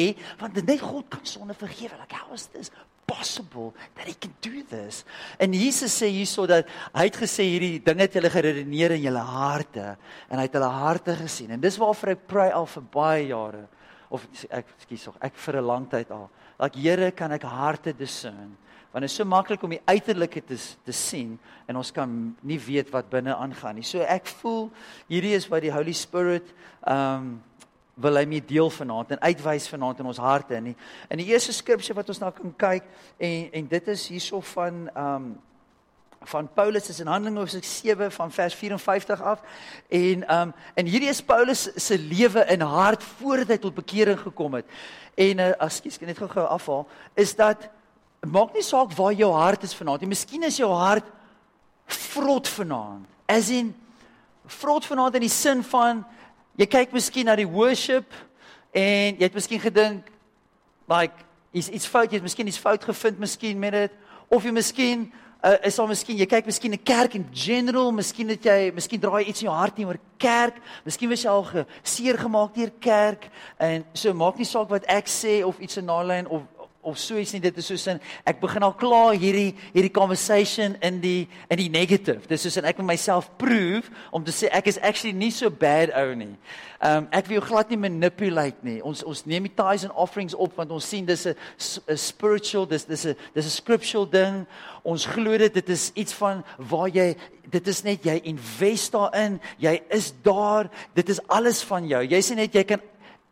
want 0.41 0.59
net 0.59 0.83
God 0.83 1.07
kan 1.13 1.23
sonde 1.23 1.55
vergewe? 1.55 1.95
Like 2.01 2.17
how 2.19 2.35
is 2.35 2.49
this 2.51 2.73
possible 3.07 3.71
that 3.95 4.11
he 4.11 4.17
can 4.19 4.35
do 4.43 4.65
this? 4.67 5.05
En 5.39 5.55
Jesus 5.55 5.95
sê 5.95 6.11
hierso 6.11 6.49
dat 6.51 6.67
hy 6.91 7.07
het 7.07 7.21
gesê 7.23 7.47
hierdie 7.47 7.79
dinge 7.85 8.09
het 8.09 8.19
julle 8.19 8.33
geredeneer 8.35 8.97
in 8.99 9.07
julle 9.07 9.23
harte 9.23 9.95
en 10.27 10.43
hy 10.43 10.49
het 10.49 10.59
hulle 10.59 10.73
harte 10.81 11.15
gesien. 11.23 11.55
En 11.55 11.63
dis 11.63 11.79
waarvoor 11.79 12.17
hy 12.17 12.19
pray 12.35 12.51
al 12.51 12.67
vir 12.75 12.91
baie 12.99 13.25
jare 13.31 13.65
of 14.11 14.27
ek 14.51 14.75
skus 14.83 15.07
ek 15.23 15.39
vir 15.47 15.63
'n 15.63 15.67
lang 15.71 15.87
tyd 15.87 16.11
al. 16.11 16.27
Like 16.59 16.79
Here, 16.79 17.11
kan 17.11 17.33
ek 17.33 17.43
harte 17.43 17.93
discern? 17.93 18.57
want 18.91 19.05
dit 19.05 19.11
is 19.11 19.19
so 19.21 19.29
maklik 19.29 19.63
om 19.63 19.75
die 19.75 19.83
uiterlike 19.85 20.41
te 20.49 20.57
te 20.85 20.95
sien 20.97 21.35
en 21.69 21.77
ons 21.77 21.91
kan 21.93 22.13
nie 22.41 22.59
weet 22.59 22.89
wat 22.91 23.11
binne 23.13 23.35
aangaan 23.37 23.77
nie. 23.79 23.85
So 23.85 24.01
ek 24.01 24.31
voel 24.41 24.71
hierdie 25.11 25.35
is 25.37 25.49
wat 25.53 25.63
die 25.63 25.73
Holy 25.73 25.93
Spirit 25.97 26.49
um, 26.89 27.37
wil 27.99 28.17
hy 28.17 28.25
mee 28.31 28.45
deel 28.45 28.71
vanaand 28.73 29.17
en 29.17 29.23
uitwys 29.27 29.69
vanaand 29.69 30.01
in 30.01 30.09
ons 30.09 30.23
harte 30.23 30.57
in 30.57 30.71
die, 30.71 30.77
in 31.11 31.21
die 31.21 31.29
eerste 31.33 31.53
skrifgie 31.53 31.97
wat 31.99 32.09
ons 32.09 32.23
na 32.23 32.31
kan 32.33 32.55
kyk 32.57 32.89
en 33.19 33.53
en 33.61 33.71
dit 33.75 33.93
is 33.95 34.07
hierso 34.15 34.41
van 34.55 34.87
um, 34.95 35.29
van 36.29 36.49
Paulus 36.53 36.89
is 36.89 37.01
in 37.01 37.07
Handelinge 37.07 37.39
hoofstuk 37.39 37.65
7 37.65 38.13
van 38.13 38.33
vers 38.33 38.55
54 38.55 39.23
af 39.23 39.41
en 39.89 40.25
um, 40.35 40.53
en 40.75 40.87
hierdie 40.87 41.09
is 41.09 41.23
Paulus 41.23 41.69
se 41.77 41.99
lewe 41.99 42.45
in 42.53 42.61
hart 42.61 43.03
voordat 43.03 43.55
hy 43.55 43.59
tot 43.63 43.75
bekering 43.75 44.19
gekom 44.21 44.59
het. 44.59 44.67
En 45.17 45.41
uh, 45.41 45.51
ekskuus, 45.65 45.97
ek 45.97 46.09
net 46.11 46.21
gou-gou 46.21 46.45
afhaal 46.47 46.85
is 47.19 47.33
dat 47.39 47.69
maak 48.27 48.53
nie 48.55 48.65
saak 48.67 48.93
waar 48.99 49.15
jou 49.17 49.31
hart 49.33 49.65
is 49.65 49.77
vanaand 49.77 50.05
nie. 50.05 50.11
Miskien 50.13 50.45
is 50.45 50.59
jou 50.61 50.71
hart 50.73 51.07
vrot 51.87 52.49
vanaand. 52.49 53.07
As 53.29 53.49
in 53.55 53.73
vrot 54.59 54.85
vanaand 54.85 55.17
in 55.17 55.25
die 55.25 55.33
sin 55.33 55.63
van 55.71 56.05
jy 56.59 56.67
kyk 56.69 56.93
miskien 56.93 57.29
na 57.31 57.37
die 57.39 57.49
worship 57.49 58.13
en 58.77 59.17
jy 59.17 59.25
het 59.25 59.37
miskien 59.37 59.63
gedink 59.63 60.13
like 60.91 61.25
is 61.57 61.71
iets 61.73 61.89
fout, 61.89 62.11
jy 62.11 62.21
het 62.21 62.27
miskien 62.27 62.49
iets 62.51 62.61
fout 62.61 62.85
gevind 62.85 63.21
miskien 63.21 63.59
met 63.61 63.73
dit 63.77 63.97
of 64.29 64.45
jy 64.45 64.53
miskien 64.53 65.09
uh, 65.45 65.57
is 65.63 65.79
al 65.79 65.89
miskien 65.91 66.19
jy 66.19 66.27
kyk 66.27 66.47
miskien 66.47 66.73
'n 66.73 66.83
kerk 66.83 67.15
in 67.15 67.27
general, 67.33 67.93
miskien 67.93 68.29
het 68.29 68.45
jy 68.45 68.73
miskien 68.75 69.01
draai 69.01 69.25
iets 69.25 69.43
in 69.43 69.49
jou 69.49 69.57
hart 69.57 69.77
nie 69.77 69.87
oor 69.87 69.99
kerk, 70.19 70.57
miskien 70.85 71.09
was 71.09 71.23
jy 71.23 71.31
al 71.31 71.45
geseer 71.45 72.19
gemaak 72.19 72.55
deur 72.55 72.73
kerk 72.81 73.31
en 73.59 73.85
so 73.93 74.13
maak 74.15 74.37
nie 74.39 74.45
saak 74.45 74.69
wat 74.69 74.85
ek 74.89 75.07
sê 75.07 75.45
of 75.45 75.59
iets 75.59 75.77
in 75.77 75.87
nalyn 75.87 76.27
of 76.27 76.43
of 76.89 76.99
so 76.99 77.19
iets 77.21 77.35
nie 77.37 77.43
dit 77.45 77.59
is 77.61 77.69
soos 77.71 77.87
in 77.93 78.01
ek 78.29 78.41
begin 78.41 78.65
al 78.67 78.75
klaar 78.79 79.13
hierdie 79.19 79.53
hierdie 79.75 79.93
conversation 79.95 80.77
in 80.85 81.01
die 81.05 81.29
in 81.49 81.61
die 81.61 81.69
negative. 81.73 82.27
Dis 82.29 82.47
soos 82.47 82.59
in 82.61 82.69
ek 82.69 82.81
met 82.83 82.95
myself 82.95 83.31
prove 83.41 83.93
om 84.11 84.25
te 84.25 84.35
sê 84.35 84.51
ek 84.55 84.71
is 84.73 84.81
actually 84.81 85.15
nie 85.17 85.31
so 85.35 85.51
bad 85.51 85.93
ou 85.97 86.15
nie. 86.19 86.35
Um, 86.79 87.09
ek 87.11 87.27
wil 87.27 87.41
jou 87.41 87.47
glad 87.49 87.73
nie 87.73 87.81
manipulate 87.81 88.63
nie. 88.67 88.79
Ons 88.87 89.03
ons 89.07 89.25
neem 89.27 89.49
die 89.49 89.55
tithes 89.55 89.87
and 89.89 89.97
offerings 89.99 90.37
op 90.37 90.57
want 90.59 90.75
ons 90.75 90.87
sien 90.87 91.07
dis 91.07 91.27
'n 91.27 91.97
spiritual 91.97 92.67
dis 92.67 92.85
dis 92.85 93.07
'n 93.07 93.17
dis 93.35 93.47
'n 93.47 93.51
scriptural 93.51 94.07
ding. 94.07 94.47
Ons 94.85 95.07
glo 95.07 95.39
dit 95.39 95.55
dit 95.55 95.69
is 95.69 95.91
iets 95.95 96.13
van 96.13 96.45
waar 96.59 96.89
jy 96.89 97.17
dit 97.51 97.69
is 97.69 97.83
net 97.83 98.05
jy 98.05 98.21
invest 98.25 98.93
daarin 98.93 99.41
jy 99.59 99.81
is 99.91 100.13
daar 100.23 100.71
dit 100.95 101.09
is 101.09 101.21
alles 101.29 101.63
van 101.63 101.87
jou. 101.87 102.03
Jy 102.05 102.21
sê 102.23 102.35
net 102.35 102.55
jy 102.55 102.65
kan 102.65 102.81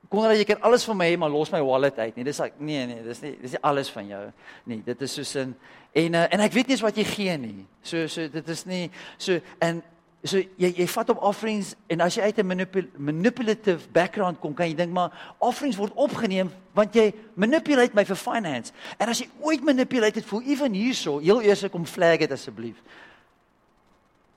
Konrad, 0.09 0.39
jy 0.39 0.47
kan 0.47 0.63
alles 0.63 0.85
van 0.87 0.99
my 1.01 1.09
hê, 1.09 1.17
maar 1.19 1.33
los 1.33 1.51
my 1.51 1.61
wallet 1.67 1.99
uit 1.99 2.19
nie. 2.19 2.25
Dis 2.29 2.39
ek 2.43 2.61
nee 2.63 2.85
nee, 2.87 3.03
dis 3.03 3.23
nie 3.25 3.33
dis 3.41 3.57
nie 3.57 3.63
alles 3.67 3.91
van 3.91 4.07
jou 4.07 4.23
nie. 4.71 4.79
Dit 4.87 5.03
is 5.03 5.19
soos 5.19 5.35
in 5.41 5.55
en 5.97 6.19
uh, 6.21 6.25
en 6.31 6.45
ek 6.45 6.55
weet 6.55 6.71
nie 6.71 6.79
wat 6.85 7.01
jy 7.01 7.07
gee 7.09 7.37
nie. 7.43 7.67
So 7.83 8.07
so 8.13 8.29
dit 8.31 8.55
is 8.55 8.65
nie 8.69 8.85
so 9.17 9.41
en 9.65 9.83
so 10.27 10.43
jy 10.61 10.71
jy 10.79 10.87
vat 10.93 11.11
op 11.15 11.25
offerings 11.27 11.75
en 11.91 12.07
as 12.07 12.19
jy 12.19 12.29
uit 12.29 12.39
'n 12.39 12.47
manipul 12.47 12.87
manipulative 12.97 13.91
background 13.91 14.41
kom, 14.41 14.55
kan 14.55 14.71
jy 14.71 14.77
dink 14.79 14.93
maar 14.93 15.11
offerings 15.39 15.79
word 15.79 15.95
opgeneem 15.95 16.53
want 16.75 16.95
jy 16.95 17.13
manipulate 17.35 17.95
my 17.95 18.05
vir 18.05 18.17
finance. 18.17 18.73
En 18.99 19.09
as 19.09 19.21
jy 19.21 19.29
ooit 19.41 19.65
manipulate 19.65 20.21
het, 20.21 20.29
voel 20.29 20.43
even 20.43 20.73
hierso, 20.73 21.19
heel 21.19 21.43
eers 21.43 21.65
kom 21.71 21.87
flag 21.87 22.19
dit 22.19 22.33
asseblief. 22.33 22.77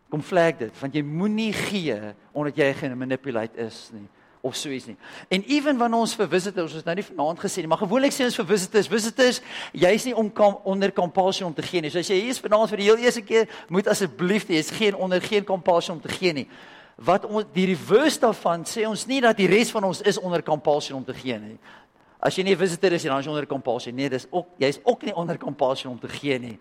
Kom 0.09 0.21
flag 0.21 0.57
dit 0.57 0.73
want 0.81 0.95
jy 0.95 1.03
moenie 1.03 1.53
gee 1.53 2.15
omdat 2.33 2.57
jy 2.57 2.73
geen 2.73 2.97
manipulate 2.97 3.57
is 3.57 3.89
nie 3.93 4.07
of 4.41 4.55
so 4.55 4.69
iets 4.69 4.85
nie. 4.85 4.95
En 5.27 5.43
ewen 5.43 5.77
wanneer 5.77 5.99
ons 5.99 6.15
vir 6.15 6.27
visitors, 6.31 6.73
ons 6.79 6.85
nou 6.87 6.95
nie 6.95 7.03
vanaand 7.03 7.41
gesê 7.43 7.63
nie, 7.63 7.69
maar 7.71 7.81
gewoonlik 7.81 8.13
sê 8.15 8.23
ons 8.23 8.37
vir 8.39 8.47
visitors, 8.53 8.87
visitors, 8.87 9.41
jy's 9.75 10.05
nie 10.07 10.15
om 10.15 10.29
kam, 10.31 10.57
onder 10.63 10.93
compulsion 10.95 11.49
om 11.49 11.55
te 11.55 11.65
gee 11.65 11.83
nie. 11.83 11.91
So 11.91 11.99
as 11.99 12.11
jy 12.11 12.21
hier 12.21 12.31
is 12.35 12.39
vanaand 12.43 12.71
vir 12.71 12.83
die 12.83 12.87
heel 12.87 13.03
eerste 13.03 13.23
keer, 13.25 13.49
moet 13.69 13.89
asseblief 13.91 14.47
jy's 14.47 14.71
geen 14.75 14.95
onder 14.95 15.21
geen 15.21 15.43
compulsion 15.47 15.97
om 15.97 16.03
te 16.03 16.13
gee 16.13 16.33
nie. 16.33 16.47
Wat 16.95 17.27
ons 17.27 17.47
die 17.55 17.67
reverse 17.71 18.19
daarvan 18.19 18.65
sê 18.67 18.87
ons 18.87 19.05
nie 19.07 19.19
dat 19.23 19.37
die 19.39 19.47
res 19.47 19.71
van 19.75 19.87
ons 19.87 20.01
is 20.07 20.19
onder 20.19 20.43
compulsion 20.43 20.99
om 20.99 21.07
te 21.07 21.15
gee 21.15 21.39
nie. 21.39 21.57
As 22.19 22.35
jy 22.35 22.43
nie 22.43 22.55
'n 22.55 22.59
visitor 22.59 22.91
is, 22.91 23.03
dan 23.03 23.19
is 23.19 23.25
jy 23.25 23.31
onder 23.31 23.47
compulsion. 23.47 23.95
Nee, 23.95 24.09
dis 24.09 24.27
ook 24.29 24.47
jy's 24.57 24.79
ook 24.83 25.03
nie 25.03 25.15
onder 25.15 25.37
compulsion 25.37 25.93
om 25.93 25.99
te 25.99 26.07
gee 26.07 26.39
nie. 26.39 26.59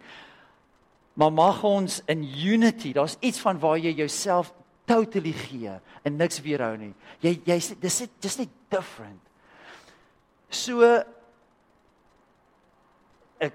Maar 1.15 1.33
mag 1.33 1.65
ons 1.65 2.03
in 2.07 2.23
unity, 2.23 2.93
daar's 2.93 3.17
iets 3.21 3.39
van 3.39 3.59
waar 3.59 3.79
jy 3.79 3.91
jouself 3.91 4.53
totally 4.89 5.33
gee 5.33 5.77
en 6.03 6.17
niks 6.17 6.41
weerhou 6.43 6.75
nie. 6.81 6.95
Jy 7.23 7.37
jy 7.47 7.59
dis 7.83 8.03
dis 8.21 8.39
net 8.41 8.51
different. 8.73 9.21
So 10.49 10.83
ek 13.45 13.55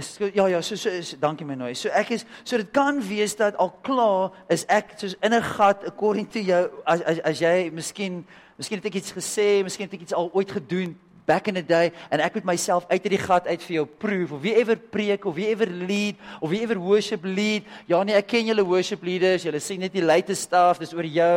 is 0.00 0.10
ja 0.32 0.48
ja 0.48 0.62
so 0.64 0.76
so 0.76 0.90
is 0.90 1.14
dankie 1.20 1.46
my 1.46 1.56
nooi. 1.60 1.74
So 1.76 1.92
ek 1.92 2.14
is 2.16 2.26
so 2.44 2.56
dit 2.56 2.72
kan 2.72 3.00
wees 3.04 3.36
dat 3.36 3.58
al 3.60 3.74
klaar 3.84 4.32
is 4.48 4.64
ek 4.68 4.96
soos 4.96 5.16
in 5.20 5.34
'n 5.34 5.42
gat 5.42 5.84
according 5.86 6.28
to 6.32 6.40
jou 6.40 6.70
as 6.86 7.00
as 7.02 7.18
as 7.20 7.40
jy 7.40 7.70
miskien 7.70 8.24
miskien 8.56 8.78
het 8.78 8.86
ek 8.86 8.94
iets 8.94 9.12
gesê, 9.12 9.62
miskien 9.62 9.86
het 9.86 9.94
ek 9.94 10.08
iets 10.08 10.14
al 10.14 10.30
ooit 10.32 10.50
gedoen 10.50 10.96
back 11.32 11.48
in 11.48 11.56
the 11.56 11.64
day 11.64 11.90
en 12.12 12.20
ek 12.20 12.36
moet 12.38 12.50
myself 12.52 12.86
uit 12.92 13.00
hierdie 13.06 13.22
gat 13.24 13.48
uit 13.48 13.66
vir 13.68 13.76
jou 13.80 13.86
proef 14.04 14.36
of 14.36 14.42
wie 14.44 14.54
ever 14.60 14.76
preek 14.76 15.24
of 15.28 15.36
wie 15.38 15.48
ever 15.48 15.70
lead 15.88 16.20
of 16.40 16.52
wie 16.52 16.62
ever 16.64 16.80
worship 16.80 17.24
lead. 17.24 17.68
Ja 17.88 18.02
nee, 18.04 18.16
ek 18.18 18.28
ken 18.34 18.48
julle 18.50 18.64
worship 18.68 19.04
leaders. 19.06 19.46
Julle 19.46 19.60
sien 19.62 19.80
net 19.80 19.94
die 19.96 20.04
latest 20.04 20.48
stuff, 20.50 20.82
dis 20.82 20.92
oor 20.96 21.08
jou. 21.08 21.36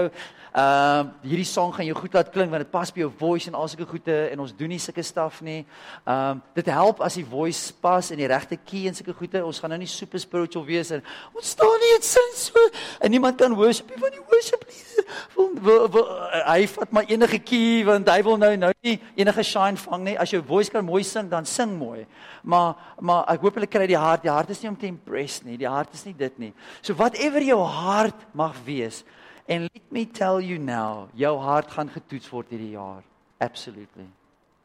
Ehm 0.55 1.07
uh, 1.07 1.27
hierdie 1.27 1.43
song 1.43 1.74
gaan 1.75 1.83
jou 1.83 1.95
goed 1.97 2.13
laat 2.15 2.29
klink 2.31 2.47
want 2.47 2.63
dit 2.63 2.69
pas 2.71 2.91
by 2.95 3.01
jou 3.01 3.09
voice 3.19 3.50
en 3.50 3.57
al 3.59 3.67
sulke 3.67 3.89
goede 3.89 4.13
en 4.31 4.39
ons 4.39 4.53
doen 4.55 4.69
nie 4.71 4.79
sulke 4.79 5.03
stuff 5.03 5.41
nie. 5.43 5.65
Ehm 6.05 6.38
um, 6.38 6.41
dit 6.55 6.69
help 6.71 7.01
as 7.03 7.17
die 7.19 7.25
voice 7.27 7.74
pas 7.83 8.12
in 8.15 8.21
die 8.21 8.29
regte 8.31 8.55
key 8.55 8.85
en 8.88 8.95
sulke 8.95 9.12
goede. 9.19 9.41
Ons 9.43 9.59
gaan 9.59 9.74
nou 9.75 9.79
nie 9.81 9.89
super 9.91 10.19
spiritual 10.24 10.63
wees 10.63 10.93
en 10.95 11.03
ons 11.33 11.50
staan 11.57 11.75
nie 11.83 11.89
dit 11.97 12.07
sing 12.07 12.31
so 12.39 12.63
en 13.01 13.12
niemand 13.12 13.35
kan 13.41 13.57
worship 13.59 13.91
nie 13.91 14.00
van 14.00 14.15
die 14.15 14.24
worship 14.29 14.63
leader. 14.69 15.09
Wil, 15.35 15.51
wil, 15.65 15.89
wil, 15.97 16.07
hy 16.45 16.63
vat 16.77 16.95
maar 16.95 17.12
enige 17.12 17.41
key 17.43 17.83
want 17.91 18.13
hy 18.15 18.24
wil 18.29 18.39
nou 18.45 18.53
nou 18.55 18.71
nie 18.88 18.95
enige 19.19 19.43
shine 19.43 19.83
vang 19.83 20.07
nie. 20.07 20.15
As 20.15 20.31
jou 20.31 20.39
voice 20.53 20.71
kan 20.71 20.88
mooi 20.88 21.03
sing 21.03 21.27
dan 21.35 21.43
sing 21.43 21.75
mooi. 21.75 22.05
Maar 22.47 22.79
maar 23.01 23.27
ek 23.35 23.43
hoop 23.43 23.59
hulle 23.59 23.67
kry 23.67 23.91
die 23.91 24.00
hart. 24.00 24.24
Die 24.24 24.31
hart 24.31 24.55
is 24.55 24.63
nie 24.63 24.71
om 24.71 24.79
te 24.79 24.88
impress 24.88 25.43
nie. 25.43 25.59
Die 25.59 25.67
hart 25.67 26.00
is 26.00 26.07
nie 26.07 26.15
dit 26.15 26.39
nie. 26.47 26.53
So 26.79 26.95
whatever 26.95 27.43
jou 27.43 27.59
hart 27.59 28.24
mag 28.31 28.55
wees, 28.63 29.03
And 29.47 29.69
let 29.73 29.91
me 29.91 30.05
tell 30.05 30.41
you 30.41 30.57
now, 30.57 31.07
jou 31.13 31.37
hart 31.39 31.71
gaan 31.71 31.89
getoets 31.93 32.29
word 32.33 32.49
hierdie 32.49 32.73
jaar. 32.73 33.03
Absolutely. 33.37 34.07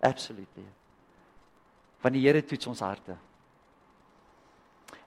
Absolutely. 0.00 0.64
Want 2.00 2.16
die 2.16 2.22
Here 2.24 2.40
toets 2.44 2.66
ons 2.70 2.80
harte. 2.80 3.16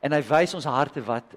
En 0.03 0.13
hy 0.13 0.22
wys 0.27 0.53
ons 0.53 0.68
harte 0.70 1.01
wat 1.08 1.34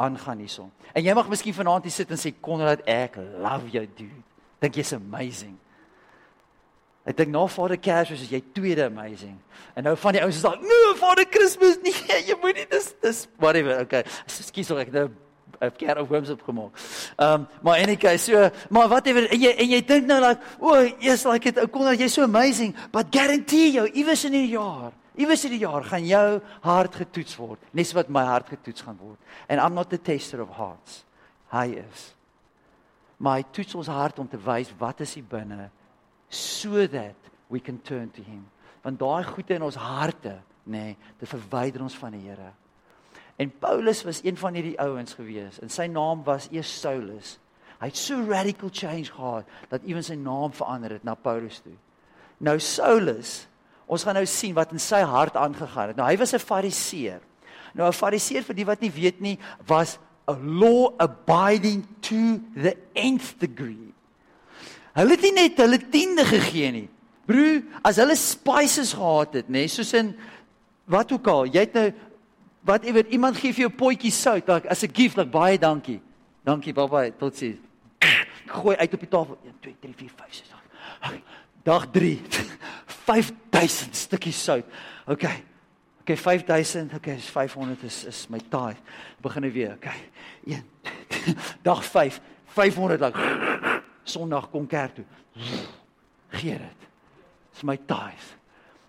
aangaan 0.00 0.40
hierson. 0.40 0.70
En 0.94 1.04
jy 1.04 1.12
mag 1.14 1.28
miskien 1.28 1.54
vanaand 1.54 1.84
hier 1.84 1.94
sit 1.94 2.10
en 2.10 2.20
sê 2.20 2.32
Konrad, 2.40 2.80
ek 2.88 3.18
love 3.42 3.68
jou 3.74 3.84
dude. 3.98 4.22
Dink 4.62 4.78
jy's 4.80 4.94
amazing. 4.96 5.58
Ek 7.04 7.18
dink 7.18 7.34
na 7.34 7.42
Vader 7.52 7.76
Kersfees 7.76 8.22
is 8.24 8.30
jy 8.32 8.40
tweede 8.56 8.86
amazing. 8.88 9.36
En 9.76 9.84
nou 9.84 9.92
van 10.00 10.16
die 10.16 10.22
ouens 10.24 10.38
is 10.38 10.46
daar, 10.46 10.56
"Nee, 10.56 10.94
Vader 10.96 11.26
Kersfees 11.28 11.76
nie. 11.84 11.92
Jy 12.30 12.36
moenie 12.40 12.64
dis 12.70 12.94
dis 13.02 13.26
whatever. 13.36 13.80
Okay. 13.84 14.04
Ekskuus, 14.24 14.70
ek 14.70 14.88
het 14.88 14.96
nou 15.02 15.08
'n 15.60 15.72
keer 15.76 16.00
of 16.00 16.08
homs 16.08 16.30
opgemaak. 16.30 16.72
Ehm 17.16 17.32
um, 17.32 17.46
maar 17.62 17.78
anyway, 17.78 18.16
so 18.18 18.50
maar 18.70 18.88
whatever 18.88 19.30
en 19.30 19.40
jy 19.40 19.50
en 19.50 19.68
jy 19.68 19.80
dink 19.84 20.06
nou 20.06 20.20
like, 20.20 20.40
o, 20.58 20.68
oh, 20.68 20.90
yes, 20.98 21.24
like 21.24 21.48
it 21.48 21.70
kon 21.70 21.84
dat 21.84 21.98
jy 21.98 22.08
so 22.08 22.22
amazing, 22.22 22.74
but 22.90 23.06
guarantee 23.10 23.72
jou 23.72 23.88
iewers 23.92 24.24
in 24.24 24.32
die 24.32 24.48
jaar, 24.48 24.92
iewers 25.14 25.44
in 25.44 25.50
die 25.50 25.62
jaar 25.62 25.84
gaan 25.84 26.06
jou 26.06 26.40
hart 26.60 26.94
getoets 26.94 27.36
word, 27.36 27.58
net 27.72 27.86
so 27.86 27.96
wat 27.96 28.08
my 28.08 28.24
hart 28.24 28.48
getoets 28.48 28.82
gaan 28.82 28.98
word. 29.00 29.18
And 29.48 29.60
I'm 29.60 29.74
not 29.74 29.90
the 29.90 29.98
tester 29.98 30.40
of 30.42 30.48
hearts. 30.48 31.04
Hy 31.52 31.78
is. 31.78 32.14
My 33.18 33.42
toets 33.52 33.74
ons 33.74 33.86
hart 33.86 34.18
om 34.18 34.28
te 34.28 34.38
wys 34.40 34.72
wat 34.78 35.00
is 35.00 35.14
hier 35.14 35.24
binne 35.28 35.70
so 36.28 36.86
that 36.86 37.30
we 37.48 37.60
can 37.60 37.78
turn 37.82 38.10
to 38.10 38.22
him. 38.22 38.44
Want 38.82 38.98
daai 38.98 39.24
goede 39.24 39.54
in 39.54 39.62
ons 39.62 39.78
harte, 39.78 40.40
nê, 40.64 40.90
nee, 40.90 40.96
dit 41.20 41.28
verwyder 41.28 41.84
ons 41.84 41.96
van 41.96 42.12
die 42.16 42.24
Here. 42.26 42.50
En 43.36 43.50
Paulus 43.58 44.04
was 44.06 44.20
een 44.22 44.36
van 44.38 44.54
hierdie 44.54 44.78
ouens 44.80 45.16
gewees 45.18 45.58
en 45.62 45.72
sy 45.72 45.88
naam 45.90 46.22
was 46.26 46.46
eers 46.52 46.70
Saulus. 46.80 47.38
Hy 47.80 47.90
het 47.90 47.98
so 47.98 48.22
radical 48.28 48.70
change 48.72 49.10
gehad 49.10 49.48
dat 49.68 49.82
ewen 49.84 50.04
sy 50.06 50.14
naam 50.14 50.54
verander 50.54 50.94
het 50.96 51.04
na 51.04 51.16
Paulus 51.18 51.58
toe. 51.64 51.74
Nou 52.38 52.56
Saulus, 52.62 53.44
ons 53.90 54.04
gaan 54.06 54.16
nou 54.16 54.26
sien 54.30 54.54
wat 54.54 54.72
in 54.72 54.82
sy 54.82 55.02
hart 55.02 55.36
aangegaan 55.36 55.92
het. 55.92 55.98
Nou 55.98 56.06
hy 56.08 56.16
was 56.16 56.34
'n 56.34 56.38
Fariseer. 56.38 57.20
Nou 57.74 57.88
'n 57.88 57.92
Fariseer 57.92 58.42
vir 58.42 58.54
die 58.54 58.66
wat 58.66 58.80
nie 58.80 58.90
weet 58.90 59.20
nie, 59.20 59.38
was 59.66 59.98
a 60.28 60.36
law 60.40 60.94
abiding 60.98 61.84
to 62.00 62.40
the 62.54 62.76
nth 62.94 63.38
degree. 63.40 63.92
Hulle 64.94 65.10
het 65.10 65.22
nie 65.22 65.32
net 65.32 65.58
hulle 65.58 65.78
tiende 65.90 66.24
gegee 66.24 66.70
nie. 66.70 66.88
Bro, 67.26 67.62
as 67.82 67.96
hulle 67.96 68.16
spices 68.16 68.92
gehad 68.92 69.34
het, 69.34 69.48
nê, 69.48 69.66
soos 69.66 69.92
in 69.92 70.14
wat 70.86 71.12
ook 71.12 71.26
al, 71.26 71.46
jy 71.46 71.64
het 71.64 71.74
nou 71.74 71.92
wat 72.64 72.84
ewer 72.88 73.06
iemand 73.12 73.36
gee 73.36 73.52
vir 73.52 73.66
jou 73.66 73.72
potjie 73.76 74.12
sout 74.12 74.48
like, 74.48 74.68
as 74.68 74.82
'n 74.82 74.92
gift 74.92 75.16
like 75.16 75.30
baie 75.30 75.58
dankie. 75.58 76.00
Dankie 76.44 76.72
baba, 76.72 77.10
totsiens. 77.10 77.60
Gooi 78.46 78.76
uit 78.76 78.94
op 78.94 79.00
die 79.00 79.08
tafel 79.08 79.38
1 79.44 79.52
2 79.60 79.76
3 79.80 79.94
4 79.96 80.10
5 80.16 80.34
6 80.34 80.52
8. 81.00 81.20
Dag 81.64 81.86
3. 81.90 82.20
5000 82.86 83.96
stukkies 84.04 84.44
sout. 84.44 84.64
OK. 85.06 85.24
OK 86.00 86.16
5000. 86.18 86.94
OK, 86.94 87.06
is 87.06 87.28
500 87.28 87.82
is 87.82 88.04
is 88.04 88.26
my 88.28 88.40
taai. 88.48 88.76
Begin 89.20 89.50
weer. 89.52 89.72
OK. 89.72 89.88
1 90.44 90.64
Dag 91.62 91.84
5. 91.84 92.20
500 92.46 93.00
like 93.00 93.18
Sondag 94.04 94.50
kom 94.50 94.66
kerk 94.66 94.94
toe. 94.94 95.04
Gee 96.28 96.58
dit. 96.58 96.88
Dis 97.52 97.64
my 97.64 97.78
taai. 97.86 98.12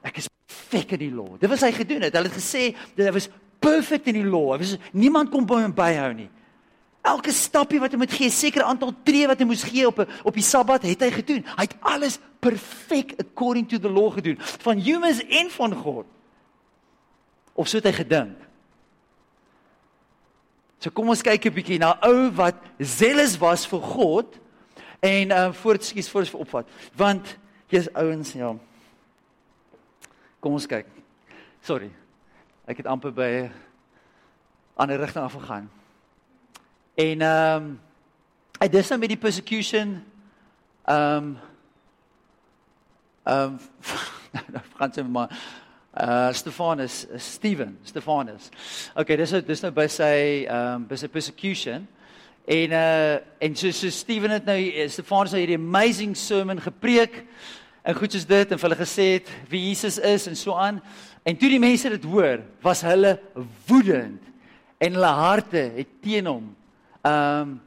Ek 0.06 0.20
is 0.20 0.28
fek 0.46 0.92
in 0.98 1.06
die 1.06 1.14
law. 1.14 1.40
Dit 1.40 1.50
was 1.50 1.64
hy 1.64 1.72
gedoen 1.72 2.04
het. 2.04 2.14
Hulle 2.14 2.28
het 2.28 2.36
gesê 2.36 2.76
dit 2.98 3.14
was 3.16 3.30
perfect 3.66 4.10
in 4.12 4.20
die 4.20 4.28
law. 4.28 4.54
Hy 4.54 4.62
was 4.62 4.78
niemand 4.94 5.34
kon 5.34 5.48
by 5.48 5.64
hom 5.64 5.76
byhou 5.76 6.12
nie. 6.14 6.30
Elke 7.06 7.34
stapie 7.36 7.80
wat 7.82 7.94
hy 7.94 8.00
moet 8.02 8.14
gee, 8.18 8.32
sekere 8.34 8.66
aantal 8.66 8.94
tree 9.06 9.28
wat 9.30 9.42
hy 9.42 9.46
moes 9.46 9.66
gee 9.68 9.86
op 9.86 10.02
op 10.06 10.38
die 10.38 10.46
Sabbat, 10.46 10.88
het 10.90 11.04
hy 11.06 11.12
gedoen. 11.14 11.44
Hy 11.54 11.68
het 11.68 11.76
alles 11.86 12.18
perfek 12.42 13.14
according 13.22 13.68
to 13.70 13.78
the 13.82 13.90
law 13.90 14.10
gedoen, 14.14 14.40
van 14.66 14.82
humans 14.82 15.22
en 15.26 15.52
van 15.54 15.76
God. 15.84 16.10
Of 17.54 17.70
so 17.70 17.78
het 17.78 17.90
hy 17.90 17.94
gedink. 18.02 18.42
So 20.82 20.94
kom 20.94 21.10
ons 21.10 21.24
kyk 21.26 21.46
'n 21.46 21.54
bietjie 21.54 21.80
na 21.80 21.98
ou 22.02 22.30
wat 22.36 22.58
zealous 22.78 23.38
was 23.38 23.66
vir 23.66 23.82
God 23.82 24.40
en 25.02 25.32
uh 25.32 25.52
voortskuis 25.54 26.10
voor 26.10 26.26
opvat. 26.34 26.68
Want 26.96 27.38
hier's 27.70 27.90
ouens, 27.94 28.34
ja. 28.34 28.56
Kom 30.40 30.54
ons 30.54 30.68
kyk. 30.68 30.86
Sorry. 31.62 31.90
Ek 32.66 32.80
het 32.82 32.88
amper 32.90 33.12
by 33.14 33.52
ander 34.74 34.98
rigting 34.98 35.24
afgegaan. 35.24 35.68
En 36.96 37.22
ehm 37.22 37.64
um, 37.64 37.80
hy 38.58 38.68
dis 38.72 38.88
nou 38.90 38.98
met 39.00 39.12
die 39.12 39.20
persecution 39.22 39.92
ehm 40.86 41.28
um, 41.28 41.38
ehm 43.24 43.54
um, 43.54 43.60
nou 44.54 44.64
Frans 44.74 44.98
maar 45.10 45.38
uh 46.02 46.34
Stefanus 46.34 47.06
uh, 47.06 47.20
Steven 47.20 47.78
Stefanus. 47.84 48.50
Okay, 48.96 49.16
dis 49.16 49.30
dis 49.46 49.62
nou 49.62 49.72
by 49.72 49.86
sy 49.88 50.16
ehm 50.48 50.74
um, 50.74 50.88
by 50.90 50.98
sy 50.98 51.08
persecution. 51.08 51.86
En 52.48 52.72
uh 52.72 53.18
en 53.46 53.56
so 53.56 53.72
so 53.72 53.90
Steven 53.90 54.32
het 54.40 54.46
nou 54.46 54.90
Stefanus 54.90 55.38
het 55.38 55.46
hierdie 55.46 55.62
amazing 55.62 56.18
sermon 56.18 56.62
gepreek 56.62 57.28
en 57.86 57.96
goed 57.96 58.12
soos 58.12 58.26
dit 58.26 58.52
en 58.52 58.58
vir 58.58 58.70
hulle 58.70 58.86
gesê 58.86 59.12
het 59.20 59.30
wie 59.50 59.68
Jesus 59.68 60.02
is 60.02 60.26
en 60.28 60.36
so 60.36 60.58
aan. 60.58 60.82
En 61.26 61.38
toe 61.38 61.50
die 61.50 61.62
mense 61.62 61.90
dit 61.90 62.06
hoor, 62.06 62.44
was 62.62 62.84
hulle 62.86 63.16
woedend 63.68 64.22
en 64.78 64.98
hulle 64.98 65.14
harte 65.18 65.64
het 65.80 65.96
teen 66.04 66.30
hom 66.30 66.52
ehm 67.06 67.42
um, 67.42 67.62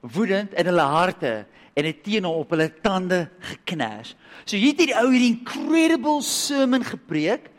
woedend 0.00 0.54
in 0.56 0.64
hulle 0.64 0.84
harte 0.88 1.32
en 1.76 1.84
het 1.84 1.98
teen 2.02 2.24
hom 2.24 2.38
op 2.40 2.54
hulle 2.54 2.70
tande 2.80 3.18
geknars. 3.50 4.14
So 4.48 4.56
hier 4.56 4.72
het 4.72 4.80
hierdie 4.80 4.96
ou 4.96 5.10
hierdie 5.10 5.34
incredible 5.34 6.22
sermon 6.24 6.86
gepreek 6.86 7.50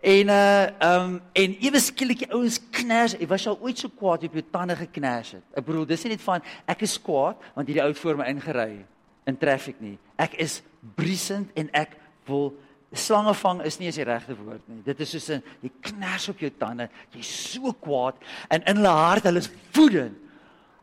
En 0.00 0.26
uh 0.28 0.62
ehm 0.78 1.02
um, 1.04 1.20
en 1.32 1.56
ewe 1.60 1.80
skielik 1.80 2.22
die 2.22 2.32
ouens 2.32 2.56
kners. 2.70 3.14
Ek 3.20 3.28
was 3.28 3.44
al 3.46 3.58
ooit 3.60 3.78
so 3.78 3.92
kwaad 3.92 4.22
op 4.24 4.32
jou 4.32 4.44
tande 4.50 4.76
gekners 4.76 5.34
het. 5.36 5.42
Ek 5.52 5.64
bedoel, 5.64 5.84
dis 5.86 6.04
nie 6.04 6.14
net 6.14 6.22
van 6.24 6.40
ek 6.64 6.86
is 6.86 6.96
kwaad 6.96 7.36
want 7.54 7.68
hierdie 7.68 7.84
ou 7.84 7.92
voor 7.94 8.16
my 8.16 8.30
ingery 8.32 8.86
in 9.28 9.36
traffic 9.36 9.76
nie. 9.80 9.98
Ek 10.16 10.38
is 10.40 10.62
briesend 10.96 11.52
en 11.52 11.68
ek 11.76 11.98
wil 12.24 12.54
slange 12.92 13.34
vang 13.34 13.62
is 13.62 13.78
nie 13.78 13.86
eens 13.86 13.98
die 14.00 14.04
regte 14.04 14.34
woord 14.34 14.62
nie. 14.66 14.80
Dit 14.84 15.00
is 15.00 15.10
soos 15.10 15.28
'n 15.30 15.42
jy 15.62 15.70
kners 15.80 16.28
op 16.28 16.38
jou 16.38 16.50
tande, 16.50 16.88
jy's 17.14 17.52
so 17.52 17.72
kwaad 17.72 18.14
en 18.50 18.62
in 18.66 18.76
hulle 18.76 18.88
hart 18.88 19.24
hulle 19.24 19.38
is 19.38 19.50
woedend. 19.72 20.16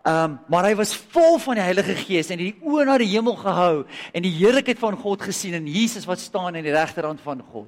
Ehm 0.08 0.24
um, 0.24 0.40
maar 0.48 0.64
hy 0.64 0.76
was 0.76 0.96
vol 0.96 1.38
van 1.40 1.56
die 1.56 1.64
Heilige 1.64 1.96
Gees 1.96 2.30
en 2.30 2.40
het 2.40 2.56
die 2.56 2.64
oë 2.64 2.86
na 2.86 2.98
die 2.98 3.10
hemel 3.12 3.36
gehou 3.36 3.86
en 4.14 4.24
die 4.24 4.32
heerlikheid 4.32 4.80
van 4.80 4.96
God 4.96 5.22
gesien 5.22 5.54
en 5.54 5.68
Jesus 5.68 6.06
wat 6.06 6.20
staan 6.20 6.56
aan 6.56 6.64
die 6.64 6.72
regterhand 6.72 7.20
van 7.22 7.42
God. 7.52 7.68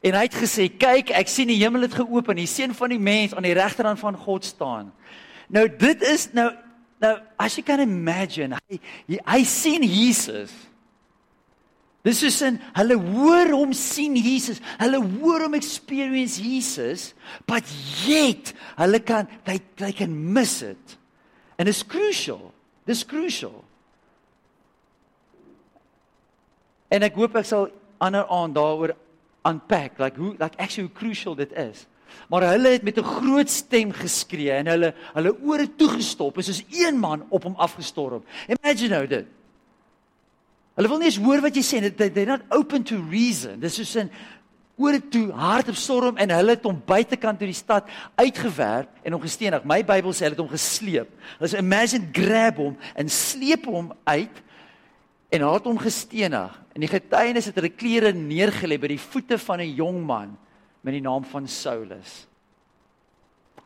En 0.00 0.14
hy 0.14 0.22
het 0.22 0.34
gesê: 0.34 0.68
"Kyk, 0.68 1.10
ek 1.10 1.28
sien 1.28 1.48
die 1.48 1.56
hemel 1.56 1.82
het 1.82 1.94
geopen, 1.94 2.36
die 2.36 2.46
seun 2.46 2.74
van 2.74 2.88
die 2.88 2.98
mens 2.98 3.34
aan 3.34 3.48
die 3.48 3.56
regterhand 3.56 3.98
van 3.98 4.16
God 4.16 4.44
staan." 4.44 4.92
Nou 5.48 5.68
dit 5.68 6.02
is 6.02 6.32
nou 6.32 6.50
nou 7.00 7.16
as 7.38 7.56
jy 7.56 7.62
kan 7.64 7.80
imagine, 7.80 8.58
hy 8.68 8.80
hy, 9.08 9.18
hy 9.24 9.44
sien 9.44 9.82
Jesus. 9.82 10.52
Dis 12.02 12.22
is 12.24 12.38
in 12.46 12.56
hulle 12.78 12.96
hoor 12.96 13.50
hom 13.52 13.72
sien 13.76 14.14
Jesus. 14.16 14.60
Hulle 14.80 15.02
hoor 15.20 15.44
hom 15.44 15.56
experience 15.58 16.40
Jesus, 16.40 17.10
but 17.46 17.66
yet 18.06 18.54
hulle 18.78 19.02
kan 19.04 19.28
they 19.44 19.60
they 19.76 19.92
can 19.92 20.14
miss 20.32 20.62
it. 20.62 20.96
And 21.58 21.68
it's 21.68 21.82
crucial. 21.82 22.54
Dis 22.88 23.04
crucial. 23.04 23.64
En 26.90 27.04
ek 27.04 27.18
hoop 27.20 27.36
ek 27.36 27.46
sal 27.46 27.68
ander 28.00 28.24
aand 28.32 28.56
daaroor 28.56 28.96
unpack 29.44 30.00
like 30.00 30.16
hoe 30.16 30.32
like 30.40 30.56
actually 30.56 30.88
hoe 30.88 30.96
crucial 30.96 31.36
dit 31.36 31.52
is. 31.52 31.84
Maar 32.32 32.48
hulle 32.54 32.72
het 32.78 32.82
met 32.82 32.96
'n 32.98 33.04
groot 33.04 33.50
stem 33.50 33.92
geskree 33.92 34.50
en 34.50 34.66
hulle 34.66 34.94
hulle 35.14 35.36
ore 35.44 35.68
toegestop 35.76 36.36
en 36.36 36.44
soos 36.48 36.64
een 36.70 36.98
man 36.98 37.26
op 37.28 37.44
hom 37.44 37.54
afgestorm. 37.54 38.24
Imagine 38.48 38.88
nou 38.88 39.06
dit. 39.06 39.26
Hulle 40.80 40.88
wil 40.88 41.02
nie 41.02 41.10
eens 41.10 41.20
hoor 41.20 41.42
wat 41.44 41.56
jy 41.58 41.60
sê. 41.60 41.78
They, 41.92 42.08
they're 42.08 42.24
not 42.24 42.46
open 42.56 42.86
to 42.88 42.96
reason. 43.10 43.58
Dis 43.60 43.74
soos 43.76 43.98
'n 44.00 44.08
ore 44.80 44.96
toe 45.12 45.28
hardop 45.36 45.76
storm 45.76 46.16
en 46.16 46.30
hulle 46.32 46.54
het 46.56 46.64
hom 46.64 46.78
buitekant 46.80 47.36
deur 47.36 47.50
die 47.50 47.58
stad 47.58 47.88
uitgewerp 48.16 48.88
en 49.04 49.12
hom 49.12 49.20
gestenig. 49.20 49.66
My 49.68 49.82
Bybel 49.84 50.14
sê 50.16 50.24
hulle 50.24 50.38
het 50.38 50.40
hom 50.40 50.48
gesleep. 50.48 51.10
Hulle 51.36 51.50
sê 51.52 51.60
imagine 51.60 52.08
grab 52.16 52.56
hom 52.56 52.78
en 52.96 53.12
sleep 53.12 53.66
hom 53.68 53.90
uit 54.08 54.40
en 55.28 55.44
het 55.44 55.68
hom 55.68 55.78
gestenig. 55.78 56.54
En 56.72 56.80
die 56.80 56.88
getuienis 56.88 57.50
het 57.50 57.60
hulle 57.60 57.76
klere 57.76 58.14
neergelê 58.16 58.78
by 58.80 58.88
die 58.94 59.04
voete 59.04 59.36
van 59.36 59.60
'n 59.60 59.76
jong 59.76 60.00
man 60.00 60.38
met 60.80 60.96
die 60.96 61.04
naam 61.04 61.24
van 61.24 61.46
Saulus. 61.46 62.26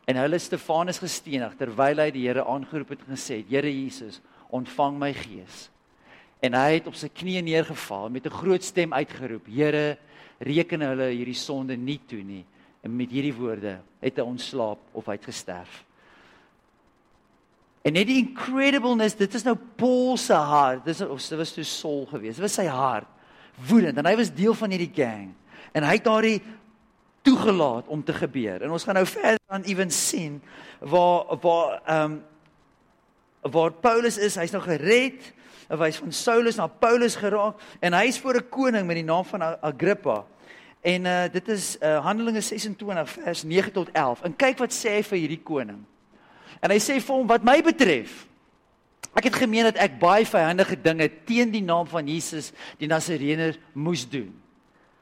En 0.05 0.19
hulle 0.19 0.39
Stefanus 0.39 0.99
gestenig 0.99 1.55
terwyl 1.55 1.97
hy 1.97 2.11
die 2.11 2.27
Here 2.27 2.43
aangeroep 2.43 2.89
het 2.89 3.07
en 3.07 3.15
gesê 3.15 3.37
het: 3.39 3.47
"Here 3.49 3.71
Jesus, 3.71 4.19
ontvang 4.51 4.99
my 4.99 5.13
gees." 5.13 5.71
En 6.39 6.53
hy 6.53 6.73
het 6.73 6.87
op 6.87 6.95
sy 6.99 7.09
knieë 7.09 7.41
neergeval 7.41 8.09
met 8.09 8.25
'n 8.25 8.37
groot 8.41 8.63
stem 8.63 8.93
uitgeroep: 8.93 9.45
"Here, 9.47 9.97
reken 10.39 10.81
hulle 10.81 11.09
hierdie 11.09 11.33
sonde 11.37 11.77
nie 11.77 11.99
toe 12.07 12.23
nie." 12.23 12.45
En 12.81 12.95
met 12.95 13.09
hierdie 13.09 13.33
woorde 13.33 13.79
het 13.99 14.15
hy 14.15 14.21
ontslaap 14.21 14.79
of 14.91 15.05
hy 15.05 15.11
het 15.11 15.25
gesterf. 15.25 15.83
En 17.85 17.93
net 17.93 18.07
die 18.07 18.17
incredibleness, 18.17 19.15
dit 19.15 19.33
is 19.33 19.43
nou 19.43 19.55
Paul 19.77 20.17
se 20.17 20.33
hart. 20.33 20.85
Dis 20.85 21.01
of 21.01 21.21
dit 21.21 21.37
was 21.37 21.53
toe 21.53 21.63
Saul 21.63 22.05
geweest. 22.05 22.39
Dit 22.39 22.45
was 22.47 22.57
sy 22.57 22.65
hart. 22.65 23.07
Woedend 23.67 23.97
en 23.97 24.05
hy 24.05 24.15
was 24.15 24.33
deel 24.33 24.53
van 24.53 24.73
hierdie 24.73 24.93
gang. 24.93 25.33
En 25.71 25.83
hy 25.83 25.93
het 25.99 26.03
daardie 26.03 26.41
toegelaat 27.25 27.87
om 27.87 28.03
te 28.03 28.13
gebeur. 28.13 28.61
En 28.61 28.73
ons 28.73 28.83
gaan 28.83 28.97
nou 28.97 29.05
verder 29.05 29.39
dan 29.49 29.65
ewen 29.69 29.91
sien 29.91 30.41
waar 30.79 31.37
waar 31.41 31.81
ehm 31.85 32.11
um, 32.11 32.23
waar 33.45 33.71
Paulus 33.77 34.17
is, 34.17 34.35
hy's 34.41 34.51
nou 34.55 34.63
gered. 34.63 35.21
Hy 35.69 35.87
is 35.89 35.97
van 35.97 36.11
Saulus 36.11 36.55
na 36.59 36.67
Paulus 36.67 37.15
geraak 37.15 37.61
en 37.81 37.93
hy 37.93 38.05
is 38.05 38.19
voor 38.19 38.37
'n 38.37 38.49
koning 38.49 38.85
met 38.87 38.95
die 38.95 39.03
naam 39.03 39.25
van 39.25 39.41
Agrippa. 39.41 40.25
En 40.81 41.05
uh 41.05 41.25
dit 41.31 41.47
is 41.47 41.77
uh 41.81 41.99
Handelinge 42.05 42.41
26 42.41 43.09
vers 43.09 43.43
9 43.43 43.71
tot 43.71 43.89
11. 43.91 44.21
En 44.21 44.35
kyk 44.35 44.57
wat 44.57 44.73
sê 44.73 44.89
hy 44.89 45.03
vir 45.03 45.17
hierdie 45.17 45.43
koning. 45.43 45.81
En 46.61 46.69
hy 46.69 46.79
sê 46.79 46.99
vir 47.01 47.15
hom 47.15 47.27
wat 47.27 47.43
my 47.43 47.61
betref 47.61 48.27
ek 49.15 49.29
het 49.29 49.35
gemeen 49.35 49.63
dat 49.63 49.77
ek 49.79 49.99
baie 49.99 50.25
vyandige 50.27 50.75
dinge 50.75 51.07
teen 51.25 51.51
die 51.51 51.63
naam 51.63 51.87
van 51.87 52.07
Jesus 52.07 52.51
die 52.77 52.87
Nasareëner 52.87 53.55
moes 53.73 54.03
doen. 54.09 54.33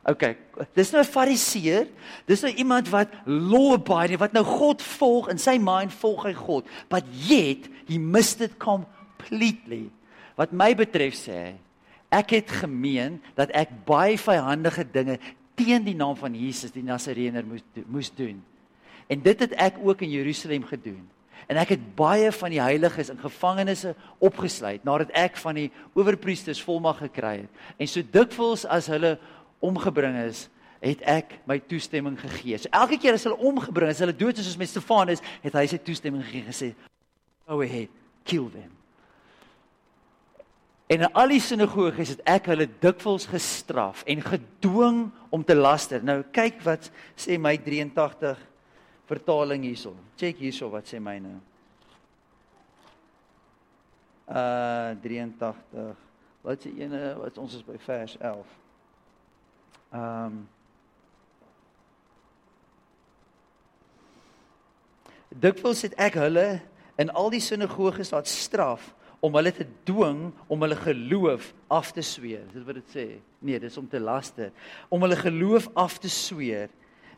OK, 0.03 0.35
dis 0.75 0.91
nou 0.91 1.01
'n 1.01 1.07
fariseer, 1.07 1.87
dis 2.27 2.41
nou 2.41 2.51
iemand 2.53 2.89
wat 2.89 3.09
law 3.25 3.73
abiding, 3.73 4.19
wat 4.19 4.33
nou 4.33 4.43
God 4.43 4.81
volg 4.81 5.29
in 5.29 5.39
sy 5.39 5.57
mind 5.57 5.93
volg 5.93 6.25
hy 6.25 6.33
God, 6.33 6.67
but 6.89 7.03
yet 7.27 7.69
he 7.87 7.97
missed 7.97 8.41
it 8.41 8.57
completely. 8.59 9.89
Wat 10.39 10.53
my 10.55 10.71
betref 10.77 11.15
sê 11.17 11.37
hy, 11.37 11.53
ek 12.13 12.35
het 12.37 12.51
gemeen 12.61 13.19
dat 13.37 13.51
ek 13.57 13.73
baie 13.87 14.17
vyandige 14.21 14.85
dinge 14.85 15.17
teen 15.57 15.85
die 15.85 15.97
naam 15.97 16.15
van 16.17 16.35
Jesus 16.37 16.73
die 16.73 16.85
Nasareëner 16.85 17.45
moes 17.45 17.63
moes 17.89 18.11
doen. 18.13 18.39
En 19.11 19.21
dit 19.21 19.39
het 19.45 19.53
ek 19.61 19.77
ook 19.81 20.01
in 20.05 20.13
Jerusalem 20.13 20.63
gedoen. 20.65 21.03
En 21.47 21.59
ek 21.59 21.73
het 21.75 21.83
baie 21.97 22.31
van 22.31 22.53
die 22.53 22.61
heiliges 22.61 23.11
in 23.11 23.19
gevangenisse 23.19 23.93
opgesluit 24.23 24.85
nadat 24.87 25.11
ek 25.17 25.37
van 25.41 25.57
die 25.59 25.69
owerpriesters 25.93 26.61
volmag 26.63 27.01
gekry 27.03 27.43
het. 27.43 27.63
En 27.77 27.89
so 27.89 28.05
dikwels 28.13 28.63
as 28.65 28.87
hulle 28.91 29.17
omgebring 29.63 30.15
is, 30.23 30.47
het 30.83 31.03
ek 31.07 31.37
my 31.47 31.59
toestemming 31.67 32.17
gegee. 32.19 32.59
So 32.59 32.71
elke 32.75 32.99
keer 32.99 33.15
as 33.15 33.23
hulle 33.27 33.39
omgebring 33.39 33.91
is, 33.91 34.01
hulle 34.03 34.15
dood 34.15 34.39
is 34.39 34.47
soos 34.47 34.59
met 34.59 34.71
Stefanus, 34.71 35.23
het 35.43 35.55
hy 35.55 35.65
sy 35.71 35.79
toestemming 35.79 36.23
gegee 36.27 36.47
gesê, 36.47 36.73
"Go 37.47 37.61
ahead, 37.61 37.89
kill 38.23 38.49
them." 38.51 38.82
En 40.87 40.99
in 40.99 41.13
al 41.15 41.31
die 41.31 41.41
sinagoges 41.41 42.15
het 42.15 42.23
ek 42.29 42.49
hulle 42.51 42.67
dikwels 42.67 43.25
gestraf 43.31 44.03
en 44.09 44.21
gedwing 44.21 45.05
om 45.33 45.43
te 45.43 45.55
laster. 45.55 46.03
Nou 46.03 46.21
kyk 46.35 46.59
wat 46.65 46.89
sê 47.15 47.39
my 47.39 47.55
83 47.57 48.41
vertaling 49.09 49.63
hierso. 49.63 49.95
Check 50.19 50.41
hierso 50.43 50.69
wat 50.73 50.89
sê 50.91 50.99
myne. 51.03 51.37
Uh 54.27 54.95
83. 55.03 55.95
Wat 56.43 56.65
sê 56.65 56.73
ene 56.83 57.13
wat 57.21 57.39
ons 57.39 57.55
is 57.55 57.63
by 57.63 57.79
vers 57.87 58.17
11. 58.19 58.59
Ehm 59.93 60.25
um, 60.25 60.43
Dikwels 65.33 65.81
het 65.81 65.95
ek 65.97 66.13
hulle 66.21 66.61
in 67.01 67.09
al 67.17 67.31
die 67.33 67.41
sinagoges 67.41 68.11
laat 68.13 68.27
straf 68.29 68.91
om 69.23 69.35
hulle 69.39 69.53
te 69.55 69.65
dwing 69.87 70.25
om 70.51 70.63
hulle 70.65 70.75
geloof 70.75 71.53
af 71.71 71.93
te 71.95 72.03
sweer. 72.03 72.43
Dis 72.51 72.65
wat 72.67 72.79
dit 72.81 72.95
sê. 72.95 73.05
Nee, 73.39 73.59
dis 73.63 73.77
om 73.79 73.87
te 73.87 74.01
laster. 74.01 74.51
Om 74.91 75.05
hulle 75.05 75.19
geloof 75.19 75.69
af 75.79 75.95
te 76.03 76.11
sweer. 76.11 76.71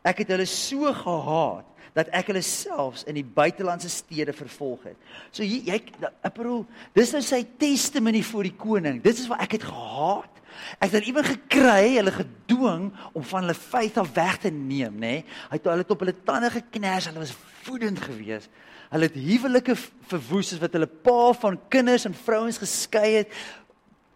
Ek 0.06 0.22
het 0.22 0.36
hulle 0.36 0.46
so 0.50 0.92
gehaat 0.94 1.72
dat 1.96 2.12
ek 2.14 2.30
hulle 2.30 2.44
selfs 2.46 3.06
in 3.10 3.18
die 3.18 3.26
buitelandse 3.26 3.90
stede 3.90 4.36
vervolg 4.36 4.92
het. 4.92 5.10
So 5.34 5.48
jy 5.48 5.64
jy 5.66 5.80
ek 5.80 6.36
bedoel, 6.36 6.66
dis 6.94 7.14
nou 7.16 7.24
sy 7.26 7.42
testimony 7.58 8.22
vir 8.28 8.50
die 8.52 8.58
koning. 8.60 9.00
Dit 9.02 9.22
is 9.22 9.30
wat 9.32 9.42
ek 9.48 9.58
het 9.58 9.66
gehaat. 9.66 10.42
Ek 10.84 10.94
het 10.94 11.08
ewen 11.10 11.26
gekry, 11.26 11.96
hulle 11.98 12.14
gedwing 12.16 12.86
om 13.14 13.26
van 13.32 13.48
hulle 13.48 13.58
faith 13.58 13.98
af 14.00 14.14
weg 14.16 14.38
te 14.44 14.52
neem, 14.54 14.94
nê? 14.94 15.00
Nee? 15.00 15.26
Hy 15.50 15.58
het 15.58 15.72
hulle 15.72 15.88
op 15.96 16.06
hulle 16.06 16.16
tande 16.28 16.54
geknars, 16.54 17.10
hulle 17.10 17.24
was 17.24 17.34
woedend 17.66 18.00
geweest. 18.04 18.52
Hulle 18.94 19.10
het 19.10 19.20
huwelike 19.20 19.76
verwoes 20.10 20.54
wat 20.62 20.74
hulle 20.78 20.88
pa 20.88 21.34
van 21.42 21.60
kinders 21.70 22.06
en 22.06 22.18
vrouens 22.18 22.60
geskei 22.62 23.22
het. 23.22 23.38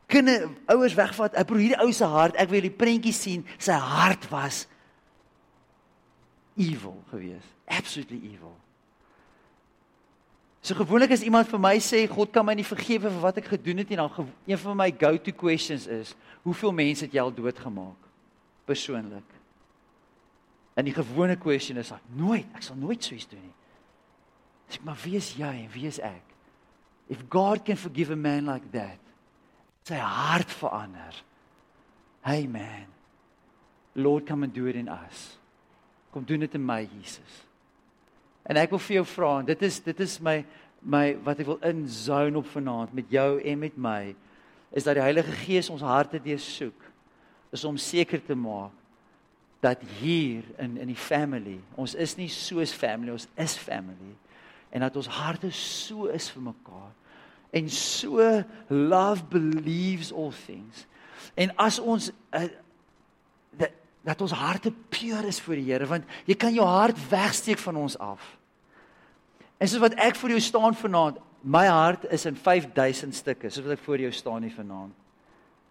Kinder 0.10 0.50
ouers 0.70 0.98
wegvat. 0.98 1.38
Ek 1.38 1.48
probeer 1.50 1.68
hierdie 1.68 1.84
ou 1.86 1.94
se 1.94 2.10
hart, 2.10 2.38
ek 2.42 2.52
wil 2.52 2.66
die 2.66 2.74
prentjie 2.74 3.14
sien. 3.14 3.46
Sy 3.62 3.78
hart 3.78 4.30
was 4.34 4.66
evil 6.60 6.98
geweest 7.12 7.60
absolutely 7.70 8.18
evil. 8.34 8.56
So 10.62 10.76
gewoonlik 10.76 11.14
as 11.16 11.24
iemand 11.24 11.48
vir 11.48 11.62
my 11.62 11.78
sê 11.80 12.04
God 12.10 12.34
kan 12.36 12.44
my 12.46 12.56
nie 12.58 12.68
vergewe 12.68 13.08
vir 13.08 13.22
wat 13.24 13.38
ek 13.40 13.52
gedoen 13.54 13.80
het 13.84 13.92
nie, 13.92 14.00
dan 14.00 14.12
een 14.50 14.60
van 14.60 14.78
my 14.78 14.90
go-to 14.92 15.32
questions 15.32 15.88
is, 15.88 16.16
hoeveel 16.44 16.74
mense 16.76 17.06
het 17.06 17.16
jy 17.16 17.24
al 17.24 17.34
doodgemaak 17.34 18.10
persoonlik? 18.68 19.38
En 20.76 20.88
die 20.88 20.96
gewone 20.96 21.38
question 21.40 21.80
is, 21.80 21.94
nooit, 22.16 22.48
ek 22.56 22.66
sal 22.66 22.78
nooit 22.80 23.04
so 23.04 23.16
iets 23.16 23.30
doen 23.32 23.42
nie. 23.42 23.56
Sê 24.70 24.82
maar 24.86 25.00
wie 25.04 25.18
is 25.18 25.34
jy 25.38 25.50
en 25.66 25.72
wie 25.74 25.88
is 25.90 26.00
ek? 26.00 26.26
If 27.10 27.26
God 27.30 27.66
can 27.66 27.78
forgive 27.78 28.14
a 28.14 28.16
man 28.16 28.46
like 28.46 28.70
that, 28.72 29.02
sy 29.90 29.98
hart 29.98 30.52
verander. 30.54 31.16
Hey 32.22 32.46
man. 32.46 32.86
Lord 33.96 34.28
come 34.28 34.44
and 34.44 34.54
do 34.54 34.68
it 34.68 34.76
in 34.76 34.88
us. 34.88 35.38
Kom 36.14 36.24
doen 36.24 36.46
dit 36.46 36.54
in 36.54 36.66
my 36.66 36.84
Jesus. 36.86 37.46
En 38.46 38.58
ek 38.62 38.70
wil 38.74 38.82
vir 38.82 39.00
jou 39.00 39.06
vra, 39.10 39.32
dit 39.46 39.66
is 39.66 39.80
dit 39.86 40.06
is 40.06 40.20
my 40.22 40.44
my 40.80 41.18
wat 41.26 41.42
ek 41.42 41.50
wil 41.50 41.58
inzoon 41.68 42.38
op 42.40 42.48
vanaand 42.54 42.94
met 42.96 43.10
jou 43.12 43.42
en 43.44 43.60
met 43.60 43.76
my 43.76 44.14
is 44.72 44.86
dat 44.88 44.96
die 44.96 45.04
Heilige 45.04 45.34
Gees 45.42 45.68
ons 45.74 45.84
harte 45.84 46.22
deursoek 46.24 46.86
is 47.52 47.66
om 47.68 47.76
seker 47.76 48.22
te 48.24 48.38
maak 48.38 48.72
dat 49.60 49.82
hier 50.00 50.46
in 50.56 50.78
in 50.80 50.88
die 50.88 50.96
family, 50.96 51.58
ons 51.76 51.98
is 52.00 52.16
nie 52.16 52.30
soos 52.32 52.72
family, 52.72 53.12
ons 53.12 53.28
is 53.36 53.58
family 53.60 54.16
en 54.70 54.86
dat 54.86 54.96
ons 54.96 55.08
harte 55.08 55.52
so 55.52 56.06
is 56.14 56.30
vir 56.34 56.42
mekaar 56.52 56.94
en 57.50 57.70
so 57.70 58.44
love 58.68 59.24
believes 59.30 60.14
all 60.14 60.32
things. 60.46 60.86
En 61.34 61.56
as 61.56 61.80
ons 61.80 62.12
uh, 62.12 62.44
dat, 63.58 63.72
dat 64.02 64.22
ons 64.22 64.32
harte 64.32 64.72
pure 64.90 65.28
is 65.28 65.42
voor 65.42 65.58
die 65.58 65.72
Here 65.72 65.88
want 65.90 66.06
jy 66.30 66.38
kan 66.38 66.54
jou 66.54 66.68
hart 66.68 67.00
wegsteek 67.10 67.62
van 67.62 67.80
ons 67.82 67.98
af. 67.98 68.22
En 69.58 69.68
soos 69.68 69.82
wat 69.82 69.98
ek 70.00 70.16
voor 70.16 70.36
jou 70.36 70.44
staan 70.44 70.78
vanaand, 70.78 71.18
my 71.42 71.66
hart 71.68 72.06
is 72.14 72.26
in 72.30 72.38
5000 72.38 73.16
stukke, 73.16 73.50
soos 73.50 73.66
wat 73.66 73.76
ek 73.76 73.84
voor 73.84 74.06
jou 74.06 74.12
staan 74.14 74.46
hier 74.46 74.56
vanaand. 74.56 74.94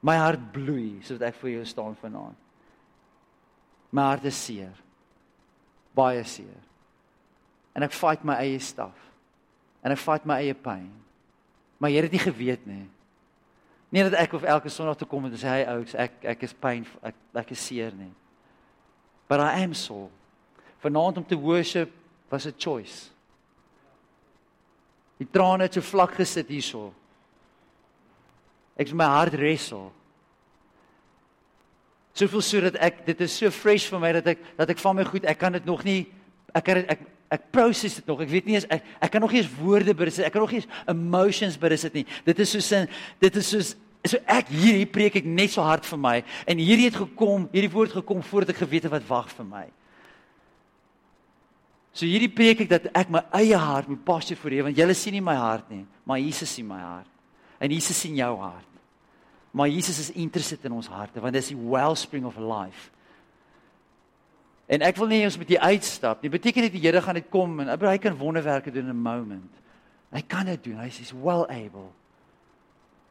My 0.04 0.18
hart 0.18 0.50
bloei 0.54 0.98
soos 1.02 1.16
wat 1.18 1.30
ek 1.30 1.38
voor 1.40 1.54
jou 1.56 1.64
staan 1.66 1.96
vanaand. 2.02 2.36
My 3.94 4.10
hart 4.10 4.26
is 4.28 4.38
seer. 4.44 4.74
Baie 5.96 6.24
seer. 6.28 6.58
En 7.76 7.82
ek 7.82 7.92
fight 7.92 8.24
my 8.24 8.38
eie 8.42 8.60
staf. 8.62 8.96
En 9.84 9.92
ek 9.94 10.00
fight 10.02 10.26
my 10.28 10.40
eie 10.42 10.54
pyn. 10.54 10.88
Maar 11.78 11.90
jy 11.90 12.00
het 12.00 12.08
dit 12.10 12.16
nie 12.18 12.26
geweet 12.26 12.64
nie. 12.66 12.86
Nie 13.94 14.04
dat 14.04 14.18
ek 14.20 14.34
of 14.36 14.44
elke 14.44 14.68
Sondag 14.68 14.98
toe 15.00 15.08
kom 15.08 15.24
en 15.24 15.36
sê 15.38 15.48
hy 15.48 15.60
ouks, 15.72 15.94
ek 15.96 16.24
ek 16.34 16.42
is 16.44 16.52
pyn, 16.52 16.84
ek 17.02 17.16
ek 17.40 17.52
is 17.54 17.62
seer 17.70 17.94
nie. 17.96 18.10
But 19.28 19.40
I 19.40 19.62
am 19.62 19.74
so. 19.76 20.08
Vanaand 20.82 21.22
om 21.22 21.26
te 21.26 21.38
worship 21.38 21.92
was 22.28 22.46
'n 22.46 22.54
choice. 22.58 23.10
Die 25.18 25.26
trane 25.30 25.62
het 25.66 25.74
so 25.74 25.80
vlak 25.80 26.14
gesit 26.14 26.48
hierso. 26.48 26.92
Ek 28.76 28.92
my 28.92 29.04
hart 29.04 29.34
wrestle. 29.34 29.90
Soveel 32.14 32.42
sodat 32.42 32.76
ek 32.76 33.06
dit 33.06 33.20
is 33.20 33.38
so 33.38 33.50
fresh 33.50 33.88
vir 33.90 34.00
my 34.00 34.12
dat 34.12 34.26
ek 34.26 34.38
dat 34.56 34.70
ek 34.70 34.78
van 34.78 34.96
my 34.96 35.04
goed, 35.04 35.24
ek 35.24 35.38
kan 35.38 35.52
dit 35.52 35.64
nog 35.64 35.84
nie 35.84 36.06
ek 36.54 36.64
kan 36.64 36.74
dit 36.80 36.90
ek 36.90 37.00
ek 37.32 37.50
proses 37.52 37.98
dit 38.00 38.06
nog. 38.08 38.22
Ek 38.24 38.30
weet 38.32 38.48
nie 38.48 38.56
eens 38.56 38.68
ek 38.72 38.86
ek 39.04 39.12
kan 39.12 39.24
nog 39.24 39.34
nie 39.34 39.42
eens 39.42 39.52
woorde 39.60 39.94
besit. 39.96 40.26
Ek 40.26 40.32
kan 40.32 40.44
nog 40.44 40.54
nie 40.54 40.62
eens 40.62 40.70
emotions 40.88 41.58
besit 41.60 41.96
nie. 41.96 42.06
Dit 42.26 42.40
is 42.44 42.52
so 42.54 42.64
sin 42.64 42.88
dit 43.20 43.36
is 43.36 43.50
soos 43.52 43.74
so 44.08 44.20
ek 44.30 44.52
hierdie 44.52 44.88
preek 44.88 45.18
ek 45.20 45.26
net 45.28 45.52
so 45.52 45.64
hard 45.64 45.84
vir 45.84 46.00
my 46.00 46.14
en 46.48 46.62
hierdie 46.62 46.86
het 46.88 46.96
gekom, 46.96 47.48
hierdie 47.52 47.72
woord 47.72 47.98
gekom 47.98 48.22
voordat 48.24 48.54
ek 48.54 48.62
geweet 48.62 48.86
het 48.88 48.94
wat 48.94 49.06
wag 49.08 49.28
vir 49.34 49.48
my. 49.48 49.66
So 51.92 52.06
hierdie 52.06 52.30
preek 52.32 52.64
ek 52.64 52.70
dat 52.70 52.88
ek 52.96 53.10
my 53.12 53.24
eie 53.40 53.58
hart 53.58 53.90
moet 53.90 54.04
pas 54.06 54.24
vir 54.24 54.58
U 54.60 54.62
want 54.68 54.78
julle 54.78 54.94
sien 54.96 55.16
nie 55.18 55.24
my 55.24 55.36
hart 55.36 55.68
nie, 55.72 55.84
maar 56.06 56.22
Jesus 56.22 56.52
sien 56.54 56.68
my 56.68 56.80
hart. 56.80 57.10
En 57.58 57.72
Jesus 57.74 57.98
sien 57.98 58.14
jou 58.16 58.32
hart. 58.38 58.64
Maar 59.52 59.68
Jesus 59.72 59.98
is 59.98 60.10
interested 60.14 60.64
in 60.64 60.76
ons 60.78 60.88
harte 60.88 61.20
want 61.20 61.34
dit 61.34 61.42
is 61.42 61.52
die 61.52 61.58
wellspring 61.58 62.24
of 62.28 62.38
life. 62.38 62.92
En 64.68 64.84
ek 64.84 64.98
wil 65.00 65.08
nie 65.08 65.24
ons 65.24 65.38
met 65.40 65.48
jy 65.48 65.58
uitstap 65.58 66.20
nie. 66.22 66.30
Beteken 66.32 66.66
dit 66.66 66.74
die 66.76 66.82
Here 66.84 67.00
gaan 67.00 67.16
net 67.16 67.30
kom 67.32 67.60
en 67.64 67.72
hy 67.72 67.98
kan 68.02 68.16
wonderwerke 68.16 68.70
doen 68.70 68.90
in 68.90 68.96
'n 68.96 69.02
moment. 69.02 69.52
Hy 70.12 70.22
kan 70.28 70.44
dit 70.44 70.64
doen. 70.64 70.78
Hy 70.80 70.86
is 70.86 71.12
well 71.12 71.46
able. 71.48 71.92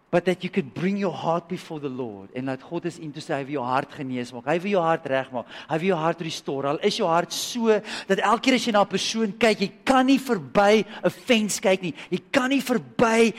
But 0.10 0.26
that 0.26 0.44
you 0.44 0.50
could 0.50 0.74
bring 0.74 0.98
your 0.98 1.12
heart 1.12 1.50
before 1.50 1.82
the 1.82 1.90
Lord 1.90 2.32
en 2.34 2.46
dat 2.46 2.62
God 2.62 2.86
is 2.86 2.98
in 2.98 3.12
toe 3.12 3.22
sê 3.22 3.34
hy 3.34 3.44
wil 3.44 3.58
jou 3.58 3.66
hart 3.66 3.92
genees 3.92 4.32
maak. 4.32 4.46
Hy 4.46 4.60
wil 4.64 4.72
jou 4.72 4.84
hart 4.84 5.06
regmaak. 5.06 5.46
Hy 5.68 5.78
wil 5.78 5.88
jou 5.88 5.98
hart 6.00 6.22
restore. 6.22 6.68
Al 6.68 6.80
is 6.80 6.96
jou 6.96 7.10
hart 7.10 7.34
so 7.34 7.68
dat 8.08 8.22
elke 8.24 8.42
keer 8.46 8.56
as 8.56 8.68
jy 8.68 8.72
na 8.72 8.82
'n 8.82 8.88
persoon 8.88 9.34
kyk, 9.38 9.60
jy 9.60 9.72
kan 9.84 10.06
nie 10.06 10.18
verby 10.18 10.86
'n 11.04 11.10
fence 11.10 11.60
kyk 11.60 11.82
nie. 11.82 11.94
Jy 12.10 12.22
kan 12.32 12.50
nie 12.50 12.62
verby 12.62 13.34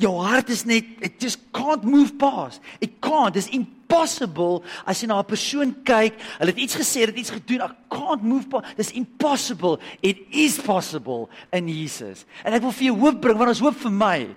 jou 0.00 0.12
hart 0.22 0.50
is 0.50 0.64
net 0.66 0.84
it 1.00 1.20
just 1.20 1.40
can't 1.52 1.84
move 1.84 2.18
past. 2.18 2.60
It 2.80 3.00
can't. 3.00 3.36
It's 3.36 3.48
impossible 3.48 4.64
as 4.86 5.02
jy 5.02 5.08
na 5.08 5.20
'n 5.20 5.24
persoon 5.24 5.74
kyk, 5.84 6.18
hulle 6.38 6.50
het 6.50 6.58
iets 6.58 6.76
gesê, 6.76 7.06
het 7.06 7.16
iets 7.16 7.30
gedoen, 7.30 7.62
I 7.62 7.70
can't 7.88 8.22
move 8.22 8.48
past. 8.48 8.66
It's 8.76 8.90
impossible. 8.90 9.78
It 10.02 10.18
is 10.30 10.58
possible 10.58 11.28
in 11.52 11.68
Jesus. 11.68 12.24
En 12.44 12.52
ek 12.52 12.62
wil 12.62 12.72
vir 12.72 12.86
jou 12.86 12.98
hoop 12.98 13.20
bring 13.20 13.38
want 13.38 13.48
ons 13.48 13.60
hoop 13.60 13.76
vir 13.76 13.90
my. 13.92 14.34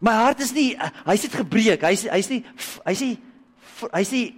My 0.00 0.12
hart 0.12 0.40
is 0.40 0.52
nie 0.52 0.76
hy's 1.04 1.22
dit 1.22 1.32
gebreek. 1.32 1.82
Hy's 1.82 2.08
hy's 2.08 2.30
nie 2.30 2.44
hy's 2.86 3.00
nie 3.00 3.18
hy's 3.92 4.12
nie 4.12 4.34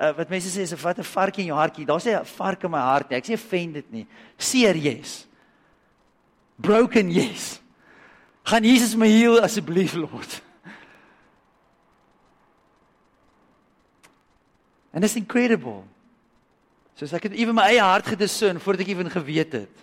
uh, 0.00 0.12
wat 0.16 0.30
mense 0.30 0.48
sê 0.48 0.62
is 0.62 0.72
'n 0.72 0.80
wat 0.82 0.98
'n 0.98 1.04
vark 1.04 1.38
in 1.38 1.46
jou 1.46 1.56
hartjie. 1.56 1.84
Daar's 1.84 2.06
'n 2.06 2.24
vark 2.24 2.64
in 2.64 2.70
my 2.70 2.80
hart 2.80 3.10
nie. 3.10 3.16
Ek 3.18 3.26
sê 3.26 3.34
offended 3.34 3.92
nie. 3.92 4.06
Seer 4.38 4.76
yes. 4.76 5.26
Broken 6.56 7.10
yes. 7.10 7.60
Gaan 8.44 8.64
Jesus 8.64 8.94
my 8.96 9.08
heel 9.08 9.40
asseblief 9.40 9.94
Lord. 9.94 10.42
And 14.92 15.04
it's 15.04 15.16
incredible. 15.16 15.82
Soos 16.94 17.14
ek 17.16 17.30
het 17.30 17.38
ewe 17.40 17.54
my 17.56 17.64
eie 17.72 17.82
hart 17.82 18.12
gediscern 18.12 18.60
voordat 18.62 18.84
ek 18.84 18.92
ewen 18.92 19.10
geweet 19.10 19.56
het. 19.56 19.80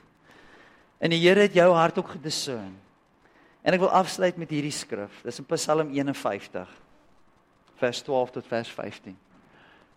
En 1.02 1.12
die 1.12 1.20
Here 1.20 1.48
het 1.48 1.58
jou 1.58 1.68
hart 1.74 1.98
ook 2.00 2.14
gediscern. 2.14 2.72
En 3.66 3.76
ek 3.76 3.82
wil 3.82 3.92
afsluit 3.92 4.38
met 4.40 4.54
hierdie 4.54 4.74
skrif. 4.74 5.20
Dis 5.26 5.42
in 5.42 5.50
Psalm 5.50 5.92
51 5.92 6.70
vers 7.82 8.02
12 8.06 8.32
tot 8.38 8.48
vers 8.48 8.70
15. 8.78 9.18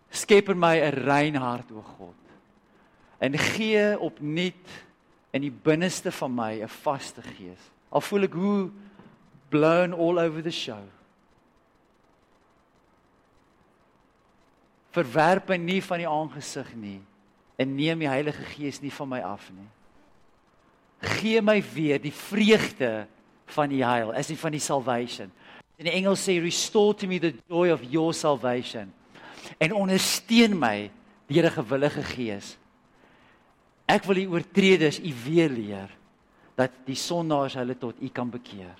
Skep 0.09 0.49
in 0.49 0.59
my 0.59 0.81
'n 0.81 1.05
rein 1.05 1.35
hart 1.35 1.71
o 1.71 1.81
God. 1.81 2.21
En 3.21 3.37
gee 3.37 3.99
opnuut 3.99 4.67
in 5.31 5.41
die 5.41 5.53
binneste 5.53 6.11
van 6.11 6.33
my 6.33 6.61
'n 6.61 6.67
vaste 6.67 7.21
gees. 7.21 7.74
Al 7.95 8.03
voel 8.03 8.27
ek 8.27 8.35
hoe 8.35 8.71
blown 9.53 9.95
all 9.95 10.19
over 10.19 10.43
the 10.43 10.51
show. 10.51 10.83
Verwerp 14.95 15.51
my 15.51 15.57
nie 15.59 15.81
van 15.83 16.03
die 16.03 16.09
aangesig 16.09 16.73
nie 16.79 16.99
en 17.59 17.71
neem 17.75 18.03
die 18.03 18.11
Heilige 18.11 18.43
Gees 18.51 18.81
nie 18.83 18.91
van 18.91 19.07
my 19.13 19.21
af 19.23 19.47
nie. 19.55 19.67
Gee 21.19 21.39
my 21.43 21.61
weer 21.71 22.01
die 22.03 22.11
vreugde 22.11 23.05
van 23.55 23.71
die 23.71 23.83
heil, 23.85 24.11
as 24.11 24.31
in 24.33 24.39
van 24.39 24.55
die 24.55 24.63
salvation. 24.63 25.31
In 25.79 25.87
die 25.87 25.95
Engels 25.95 26.23
sê 26.25 26.35
restore 26.41 26.95
to 26.99 27.07
me 27.07 27.19
the 27.19 27.31
joy 27.47 27.69
of 27.71 27.83
your 27.91 28.15
salvation. 28.15 28.91
En 29.59 29.75
ondersteun 29.75 30.57
my 30.59 30.89
deur 31.27 31.45
'n 31.47 31.57
gewillige 31.63 32.03
gees. 32.03 32.57
Ek 33.87 34.03
wil 34.03 34.15
die 34.15 34.29
oortreders 34.29 34.99
u 34.99 35.13
weer 35.23 35.49
leer 35.49 35.89
dat 36.55 36.71
die 36.87 36.95
sondaars 36.95 37.57
hulle 37.59 37.75
tot 37.77 37.99
U 38.01 38.09
kan 38.09 38.29
bekeer. 38.31 38.75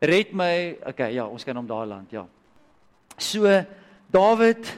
Red 0.00 0.32
my, 0.32 0.78
okay, 0.88 1.12
ja, 1.12 1.26
ons 1.28 1.44
kan 1.44 1.56
hom 1.56 1.66
daar 1.68 1.86
land, 1.86 2.10
ja. 2.10 2.24
So 3.20 3.44
Dawid 4.10 4.70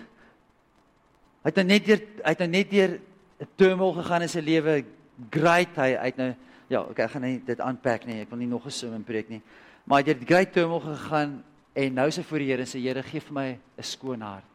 het 1.47 1.59
nou 1.59 1.65
net 1.67 1.87
deur 1.87 2.01
hy 2.23 2.33
het 2.35 2.43
nou 2.43 2.51
net 2.51 2.71
deur 2.71 2.99
'n 3.41 3.49
turmoil 3.57 3.93
gegaan 3.93 4.23
in 4.23 4.29
sy 4.29 4.41
lewe. 4.41 4.85
Great, 5.31 5.77
hy 5.77 5.95
uit 5.97 6.17
nou 6.17 6.35
ja, 6.69 6.83
okay, 6.83 7.05
ek 7.05 7.11
gaan 7.11 7.23
nie 7.23 7.43
dit 7.45 7.61
aanpak 7.61 8.07
nie. 8.07 8.21
Ek 8.23 8.31
wil 8.31 8.39
nie 8.39 8.47
nog 8.47 8.67
'n 8.67 8.71
sermon 8.71 9.05
preek 9.05 9.29
nie. 9.29 9.43
Maar 9.85 10.03
hy 10.03 10.09
het 10.09 10.25
great 10.27 10.53
turmoil 10.53 10.81
gegaan 10.81 11.43
en 11.73 11.95
nou 11.95 12.09
sê 12.11 12.23
voor 12.23 12.39
die 12.39 12.49
Here 12.49 12.63
en 12.63 12.69
sê 12.69 12.81
Here, 12.81 13.03
gee 13.03 13.21
vir 13.21 13.33
my 13.33 13.59
'n 13.79 13.83
skoon 13.83 14.21
hart. 14.21 14.52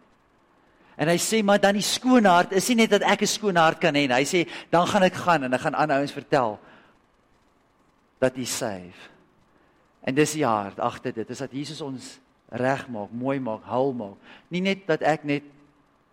En 0.97 1.11
hy 1.11 1.17
sê 1.21 1.43
maar 1.45 1.61
dan 1.61 1.77
die 1.77 1.85
skoon 1.85 2.25
hart 2.25 2.55
is 2.57 2.67
nie 2.69 2.81
net 2.81 2.95
dat 2.95 3.05
ek 3.05 3.21
'n 3.21 3.29
skoon 3.29 3.55
hart 3.55 3.79
kan 3.79 3.93
hê 3.93 4.07
nie. 4.07 4.17
Hy 4.17 4.25
sê 4.25 4.47
dan 4.71 4.87
gaan 4.87 5.03
ek 5.03 5.13
gaan 5.13 5.43
en 5.43 5.53
ek 5.53 5.61
gaan 5.61 5.75
aan 5.75 5.91
ouens 5.91 6.11
vertel 6.11 6.59
dat 8.19 8.35
hy 8.35 8.45
save. 8.45 9.11
En 10.01 10.15
dis 10.15 10.33
die 10.33 10.45
hart 10.45 10.79
agter 10.79 11.13
dit. 11.13 11.27
Dis 11.27 11.43
dat 11.43 11.51
Jesus 11.51 11.81
ons 11.81 12.19
regmaak, 12.49 13.11
mooi 13.11 13.39
maak, 13.39 13.63
hul 13.63 13.93
maak. 13.93 14.15
Nie 14.49 14.61
net 14.61 14.87
dat 14.87 15.01
ek 15.01 15.23
net 15.23 15.43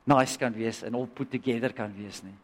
nice 0.05 0.39
kan 0.39 0.53
wees 0.53 0.83
en 0.83 0.95
all 0.95 1.07
put 1.07 1.31
together 1.31 1.73
kan 1.73 1.93
wees 1.97 2.23
nie. 2.23 2.35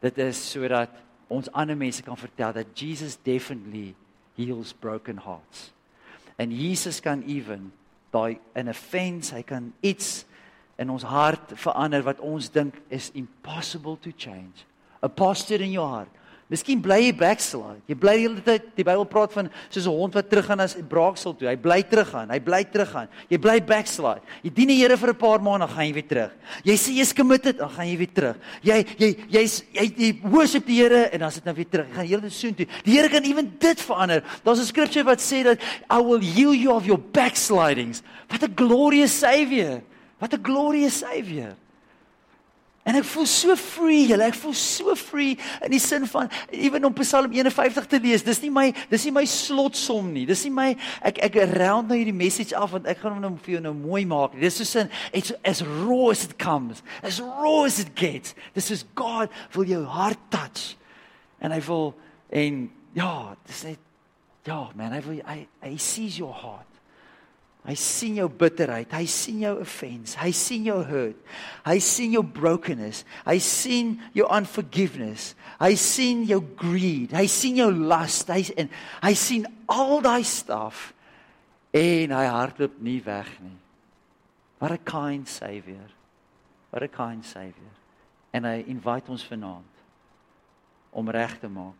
Dit 0.00 0.18
is 0.18 0.50
sodat 0.50 0.90
ons 1.28 1.48
ander 1.52 1.76
mense 1.76 2.02
kan 2.02 2.16
vertel 2.16 2.52
dat 2.52 2.66
Jesus 2.78 3.16
definitely 3.16 3.94
heals 4.36 4.72
broken 4.72 5.18
hearts. 5.18 5.72
En 6.38 6.52
Jesus 6.52 7.00
kan 7.00 7.24
even 7.26 7.72
daai 8.12 8.38
in 8.54 8.66
'n 8.66 8.68
offense, 8.68 9.34
hy 9.34 9.42
kan 9.42 9.72
iets 9.80 10.24
in 10.78 10.90
ons 10.90 11.02
hart 11.02 11.54
verander 11.56 12.02
wat 12.02 12.20
ons 12.20 12.48
dink 12.52 12.74
is 12.88 13.10
impossible 13.14 13.96
to 13.96 14.12
change. 14.16 14.66
A 15.02 15.08
posture 15.08 15.62
in 15.62 15.72
your 15.72 15.88
heart. 15.88 16.12
Miskien 16.46 16.78
bly 16.78 17.00
jy 17.00 17.14
backslide. 17.18 17.80
Jy 17.90 17.96
bly 17.98 18.12
die 18.20 18.22
hele 18.22 18.42
tyd 18.46 18.66
die 18.78 18.84
Bybel 18.86 19.02
praat 19.10 19.32
van 19.34 19.48
soos 19.66 19.86
'n 19.86 19.90
hond 19.90 20.14
wat 20.14 20.28
teruggaan 20.30 20.60
as 20.62 20.76
braaksel 20.78 21.34
toe. 21.34 21.48
Hy 21.48 21.56
bly 21.56 21.82
teruggaan. 21.82 22.30
Hy 22.30 22.38
bly 22.38 22.62
teruggaan. 22.62 23.08
Jy 23.28 23.38
bly 23.38 23.58
backslide. 23.60 24.22
Jy 24.44 24.50
dien 24.54 24.68
die 24.68 24.76
Here 24.78 24.96
vir 24.96 25.10
'n 25.10 25.16
paar 25.16 25.40
maande, 25.40 25.66
gaan 25.66 25.86
jy 25.86 25.92
weer 25.92 26.06
terug. 26.06 26.32
Jy 26.62 26.74
sê 26.74 26.94
jy's 26.94 27.12
committed, 27.12 27.58
dan 27.58 27.68
gaan 27.68 27.88
jy 27.88 27.96
weer 27.96 28.14
terug. 28.14 28.36
Jy 28.62 28.86
jy 28.96 29.16
jy's 29.28 29.64
jy, 29.72 29.94
jy 29.96 30.20
worship 30.22 30.66
die 30.66 30.82
Here 30.82 31.10
en 31.10 31.18
dan 31.18 31.32
sit 31.32 31.44
nou 31.44 31.54
weer 31.54 31.68
terug. 31.68 31.88
Jy 31.88 31.94
gaan 31.94 32.06
heeltyd 32.06 32.32
soen 32.32 32.54
toe. 32.54 32.66
Die 32.84 32.92
Here 32.92 33.08
kan 33.08 33.24
ewen 33.24 33.56
dit 33.58 33.80
verander. 33.80 34.22
Daar's 34.44 34.60
'n 34.60 34.66
skriftuur 34.66 35.04
wat 35.04 35.18
sê 35.18 35.42
dat 35.42 35.58
I 35.90 36.00
will 36.00 36.20
heal 36.20 36.54
you 36.54 36.70
of 36.72 36.86
your 36.86 37.00
backslidings. 37.12 38.02
What 38.28 38.44
a 38.44 38.48
glorious 38.54 39.18
savior. 39.18 39.82
Wat 40.18 40.32
'n 40.32 40.42
glorious 40.42 40.98
savior. 40.98 41.56
En 42.86 42.94
ek 42.94 43.06
voel 43.10 43.26
so 43.26 43.56
free, 43.58 44.04
julle, 44.06 44.28
ek 44.28 44.36
voel 44.38 44.54
so 44.54 44.94
free 44.94 45.34
in 45.66 45.72
die 45.72 45.80
sin 45.82 46.04
van 46.06 46.28
ewen 46.54 46.84
om 46.86 46.94
Psalm 46.94 47.32
51 47.34 47.88
te 47.90 47.98
lees. 47.98 48.22
Dis 48.22 48.38
nie 48.44 48.50
my 48.54 48.68
dis 48.92 49.08
nie 49.08 49.12
my 49.16 49.24
slotsom 49.26 50.12
nie. 50.14 50.22
Dis 50.28 50.44
nie 50.46 50.52
my 50.54 50.68
ek 51.02 51.18
ek 51.26 51.40
round 51.56 51.90
nou 51.90 51.98
hierdie 51.98 52.14
message 52.14 52.54
af 52.54 52.76
want 52.76 52.86
ek 52.86 53.00
gaan 53.02 53.16
hom 53.16 53.24
nou 53.24 53.32
vir 53.42 53.56
jou 53.56 53.62
nou 53.64 53.74
mooi 53.74 54.04
maak. 54.06 54.38
Dis 54.38 54.60
so 54.60 54.68
sin 54.68 54.92
it's 55.10 55.34
as 55.42 55.64
raw 55.66 56.12
as 56.12 56.22
it 56.28 56.36
comes. 56.38 56.84
As 57.02 57.18
raw 57.18 57.64
as 57.64 57.80
it 57.82 57.90
gets. 57.98 58.38
This 58.54 58.70
is 58.70 58.86
God 58.94 59.34
will 59.56 59.66
jou 59.66 59.82
hart 59.82 60.22
touch. 60.30 60.76
En 61.42 61.50
hy 61.50 61.58
wil 61.66 61.90
en 62.30 62.70
ja, 62.94 63.34
dis 63.50 63.66
net 63.66 63.82
ja, 64.46 64.62
man, 64.78 64.94
hy 64.94 65.02
wil 65.02 65.20
hy 65.26 65.40
hy 65.66 65.74
sees 65.82 66.22
your 66.22 66.38
heart. 66.38 66.75
Hy 67.66 67.74
sien 67.74 68.20
jou 68.20 68.28
bitterheid, 68.30 68.92
hy 68.94 69.06
sien 69.10 69.40
jou 69.42 69.56
offense, 69.58 70.14
hy 70.20 70.30
sien 70.30 70.68
jou 70.68 70.78
hurt. 70.86 71.18
Hy 71.66 71.78
sien 71.82 72.12
jou 72.14 72.22
brokenness, 72.22 73.02
hy 73.26 73.38
sien 73.42 73.96
jou 74.14 74.28
unforgiveness. 74.30 75.34
Hy 75.56 75.72
sien 75.80 76.24
jou 76.28 76.42
greed, 76.60 77.14
hy 77.16 77.24
sien 77.32 77.56
jou 77.62 77.70
lust, 77.72 78.28
hy 78.28 78.44
en 78.60 78.68
hy 79.02 79.12
sien 79.16 79.46
al 79.72 80.02
daai 80.04 80.24
stuff 80.26 80.92
en 81.76 82.12
hy 82.12 82.24
hardloop 82.28 82.76
nie 82.84 83.00
weg 83.04 83.30
nie. 83.40 83.56
What 84.60 84.72
a 84.72 84.78
kind 84.78 85.28
savior. 85.28 85.88
What 86.70 86.84
a 86.84 86.88
kind 86.88 87.24
savior. 87.24 87.72
En 88.32 88.44
hy 88.48 88.62
invite 88.68 89.12
ons 89.12 89.24
vanaand 89.28 89.82
om 90.96 91.10
reg 91.12 91.38
te 91.40 91.48
maak. 91.48 91.76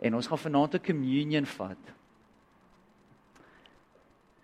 En 0.00 0.16
ons 0.16 0.28
gaan 0.28 0.40
vanaand 0.40 0.74
'n 0.74 0.84
communion 0.84 1.46
vat. 1.56 1.84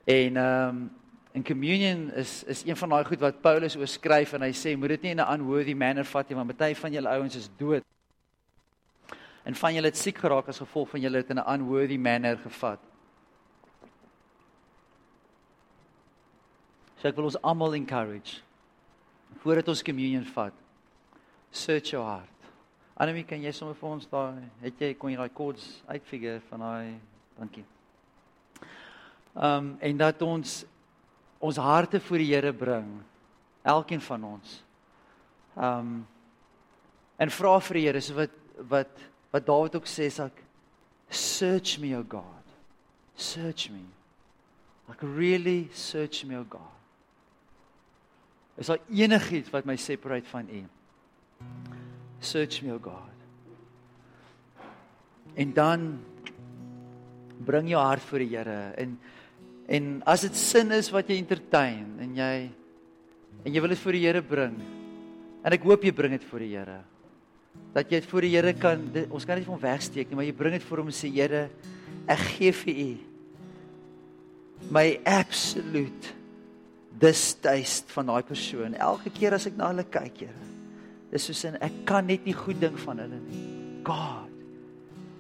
En 0.07 0.37
ehm 0.37 0.69
um, 0.69 0.91
in 1.37 1.45
communion 1.45 2.13
is 2.13 2.45
is 2.45 2.65
een 2.65 2.77
van 2.77 2.89
daai 2.89 3.05
goed 3.05 3.21
wat 3.21 3.41
Paulus 3.41 3.77
oor 3.77 3.87
skryf 3.91 4.33
en 4.33 4.45
hy 4.47 4.53
sê 4.55 4.77
moet 4.79 4.95
dit 4.95 5.03
nie 5.03 5.11
in 5.11 5.21
'n 5.21 5.33
unworthy 5.35 5.75
manner 5.75 6.05
vat 6.05 6.29
nie 6.29 6.37
want 6.37 6.57
baie 6.57 6.77
van 6.77 6.93
julle 6.93 7.09
ouens 7.09 7.37
is 7.37 7.51
dood. 7.59 7.83
En 9.45 9.55
van 9.55 9.75
julle 9.75 9.87
het 9.87 9.97
siek 9.97 10.19
geraak 10.19 10.49
as 10.49 10.59
gevolg 10.59 10.89
van 10.89 11.01
julle 11.01 11.17
het 11.17 11.31
in 11.31 11.39
'n 11.39 11.53
unworthy 11.55 11.99
manner 11.99 12.39
gevat. 12.39 12.79
So 16.97 17.09
ek 17.09 17.17
wil 17.17 17.25
ons 17.25 17.43
almal 17.43 17.75
encourage 17.75 18.41
voordat 19.43 19.69
ons 19.69 19.83
communion 19.83 20.25
vat. 20.25 20.53
Search 21.51 21.91
your 21.91 22.07
heart. 22.07 22.37
Anemie, 22.97 23.25
kan 23.25 23.43
jy 23.43 23.53
sommer 23.53 23.75
vir 23.75 23.89
ons 23.89 24.07
daai 24.07 24.43
het 24.61 24.79
jy 24.81 24.95
kon 24.95 25.11
jy 25.11 25.17
daai 25.17 25.33
codes 25.35 25.83
uitfigure 25.87 26.41
van 26.49 26.61
daai 26.61 27.01
dankie. 27.39 27.65
Um 29.37 29.77
en 29.81 29.97
dat 29.97 30.23
ons 30.23 30.65
ons 31.39 31.57
harte 31.61 32.01
voor 32.01 32.19
die 32.19 32.33
Here 32.33 32.53
bring. 32.57 32.89
Elkeen 33.63 34.01
van 34.01 34.25
ons. 34.25 34.63
Um 35.55 36.07
en 37.17 37.33
vra 37.33 37.59
vir 37.69 37.81
die 37.81 37.85
Here 37.87 38.01
so 38.01 38.17
wat 38.17 38.41
wat 38.71 39.05
wat 39.35 39.47
Dawid 39.47 39.77
ook 39.77 39.89
sê 39.89 40.09
sak 40.11 40.41
search 41.11 41.79
me 41.79 41.93
o 41.97 42.05
God. 42.09 42.57
Search 43.17 43.71
me. 43.71 43.85
Like 44.89 45.05
really 45.05 45.69
search 45.73 46.25
me 46.25 46.39
o 46.39 46.45
God. 46.49 46.73
Is 48.57 48.71
daar 48.73 48.81
enigiets 48.89 49.53
wat 49.53 49.67
my 49.69 49.77
separate 49.77 50.29
van 50.31 50.49
U? 50.49 50.63
Search 52.21 52.63
me 52.63 52.73
o 52.73 52.79
God. 52.81 53.13
En 55.37 55.53
dan 55.53 55.99
bring 57.45 57.69
jou 57.69 57.83
hart 57.83 58.03
voor 58.03 58.25
die 58.25 58.33
Here 58.33 58.73
en 58.81 58.97
En 59.67 59.97
as 60.07 60.23
dit 60.27 60.39
sin 60.39 60.71
is 60.77 60.91
wat 60.95 61.09
jy 61.11 61.19
entertain 61.19 61.87
en 62.03 62.13
jy 62.17 62.35
en 63.47 63.55
jy 63.55 63.63
wil 63.63 63.71
dit 63.71 63.83
voor 63.83 63.95
die 63.95 64.05
Here 64.07 64.23
bring. 64.27 64.55
En 65.47 65.55
ek 65.55 65.67
hoop 65.67 65.85
jy 65.87 65.93
bring 65.95 66.17
dit 66.17 66.25
voor 66.27 66.43
die 66.43 66.53
Here. 66.55 66.81
Dat 67.75 67.91
jy 67.91 68.01
dit 68.03 68.09
voor 68.11 68.27
die 68.27 68.33
Here 68.35 68.55
kan 68.59 68.83
dit, 68.95 69.11
ons 69.15 69.27
kan 69.27 69.39
dit 69.39 69.47
van 69.47 69.61
wegsteek 69.63 70.11
nie, 70.11 70.19
maar 70.19 70.27
jy 70.27 70.35
bring 70.37 70.57
dit 70.57 70.67
voor 70.67 70.83
hom 70.83 70.91
en 70.91 70.97
sê 70.97 71.11
Here, 71.15 71.47
ek 72.11 72.25
gee 72.37 72.55
vir 72.65 72.81
U 72.87 72.89
my 74.73 74.99
absolute 75.05 76.15
distaste 76.99 77.93
van 77.93 78.09
daai 78.09 78.23
persoon. 78.27 78.75
Elke 78.81 79.13
keer 79.15 79.37
as 79.37 79.47
ek 79.51 79.59
na 79.59 79.71
hulle 79.71 79.85
kyk, 79.85 80.25
Here, 80.25 80.47
dis 81.13 81.29
soos 81.29 81.45
in 81.49 81.59
ek 81.63 81.83
kan 81.89 82.07
net 82.09 82.27
nie 82.27 82.35
goed 82.37 82.59
dink 82.63 82.79
van 82.83 83.03
hulle 83.05 83.21
nie. 83.29 83.43
God, 83.87 84.33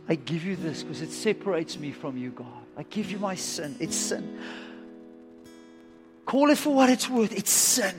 I 0.09 0.17
give 0.17 0.47
you 0.47 0.57
this 0.57 0.83
because 0.83 1.03
it 1.03 1.13
separates 1.13 1.79
me 1.79 1.93
from 1.93 2.17
you, 2.19 2.33
God. 2.35 2.66
I 2.77 2.83
give 2.83 3.11
you 3.11 3.19
my 3.19 3.35
sin. 3.35 3.77
It's 3.81 3.97
sin. 3.97 4.39
Call 6.27 6.51
it 6.51 6.59
for 6.59 6.75
what 6.75 6.91
it's 6.91 7.09
worth. 7.09 7.33
It's 7.33 7.51
sin. 7.51 7.95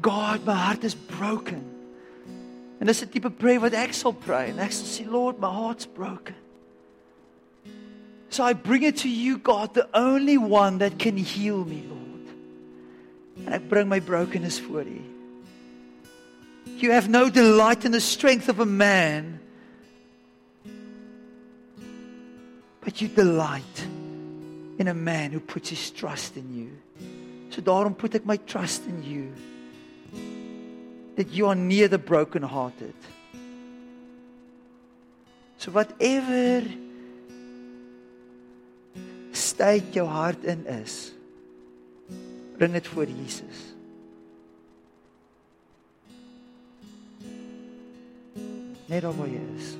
God, 0.00 0.46
my 0.46 0.54
heart 0.54 0.84
is 0.84 0.94
broken. 0.94 1.64
En 2.80 2.86
dis 2.86 3.02
'n 3.02 3.08
tipe 3.08 3.30
prayer 3.30 3.60
wat 3.60 3.74
ek 3.74 3.92
sal 3.92 4.12
pray 4.12 4.48
en 4.50 4.58
ek 4.58 4.72
sal 4.72 5.10
Lord, 5.10 5.38
my 5.38 5.50
heart's 5.52 5.84
broken. 5.84 6.34
So 8.30 8.44
I 8.44 8.54
bring 8.54 8.84
it 8.84 8.96
to 8.98 9.08
you, 9.08 9.36
God, 9.38 9.74
the 9.74 9.88
only 9.92 10.38
one 10.38 10.78
that 10.78 10.98
can 10.98 11.16
heal 11.16 11.64
me, 11.64 11.82
Lord. 11.88 13.46
En 13.46 13.52
ek 13.52 13.68
bring 13.68 13.88
my 13.88 14.00
brokenness 14.00 14.60
voor 14.60 14.86
U. 14.86 15.02
You 16.78 16.92
have 16.92 17.08
no 17.08 17.28
delight 17.28 17.84
in 17.84 17.92
the 17.92 18.00
strength 18.00 18.48
of 18.48 18.60
a 18.60 18.66
man. 18.66 19.40
But 22.90 23.00
you 23.00 23.06
delight 23.06 23.86
in 24.80 24.88
a 24.88 24.94
man 24.94 25.30
who 25.30 25.38
puts 25.38 25.68
his 25.68 25.92
trust 25.92 26.36
in 26.36 26.52
you. 26.52 26.70
So 27.50 27.62
daarom 27.62 27.96
put 27.96 28.16
ek 28.16 28.26
my 28.26 28.36
trust 28.36 28.82
in 28.84 29.04
you. 29.06 29.30
That 31.14 31.30
you 31.30 31.46
are 31.46 31.54
near 31.54 31.86
the 31.86 31.98
brokenhearted. 31.98 32.94
So 35.58 35.70
whatever 35.70 36.66
state 39.30 39.92
jou 39.92 40.08
hart 40.08 40.42
in 40.42 40.66
is, 40.66 41.12
bring 42.58 42.72
dit 42.72 42.88
voor 42.88 43.06
Jesus. 43.06 43.60
Net 48.90 49.06
op 49.06 49.14
waar 49.14 49.30
jy 49.30 49.44
is. 49.54 49.70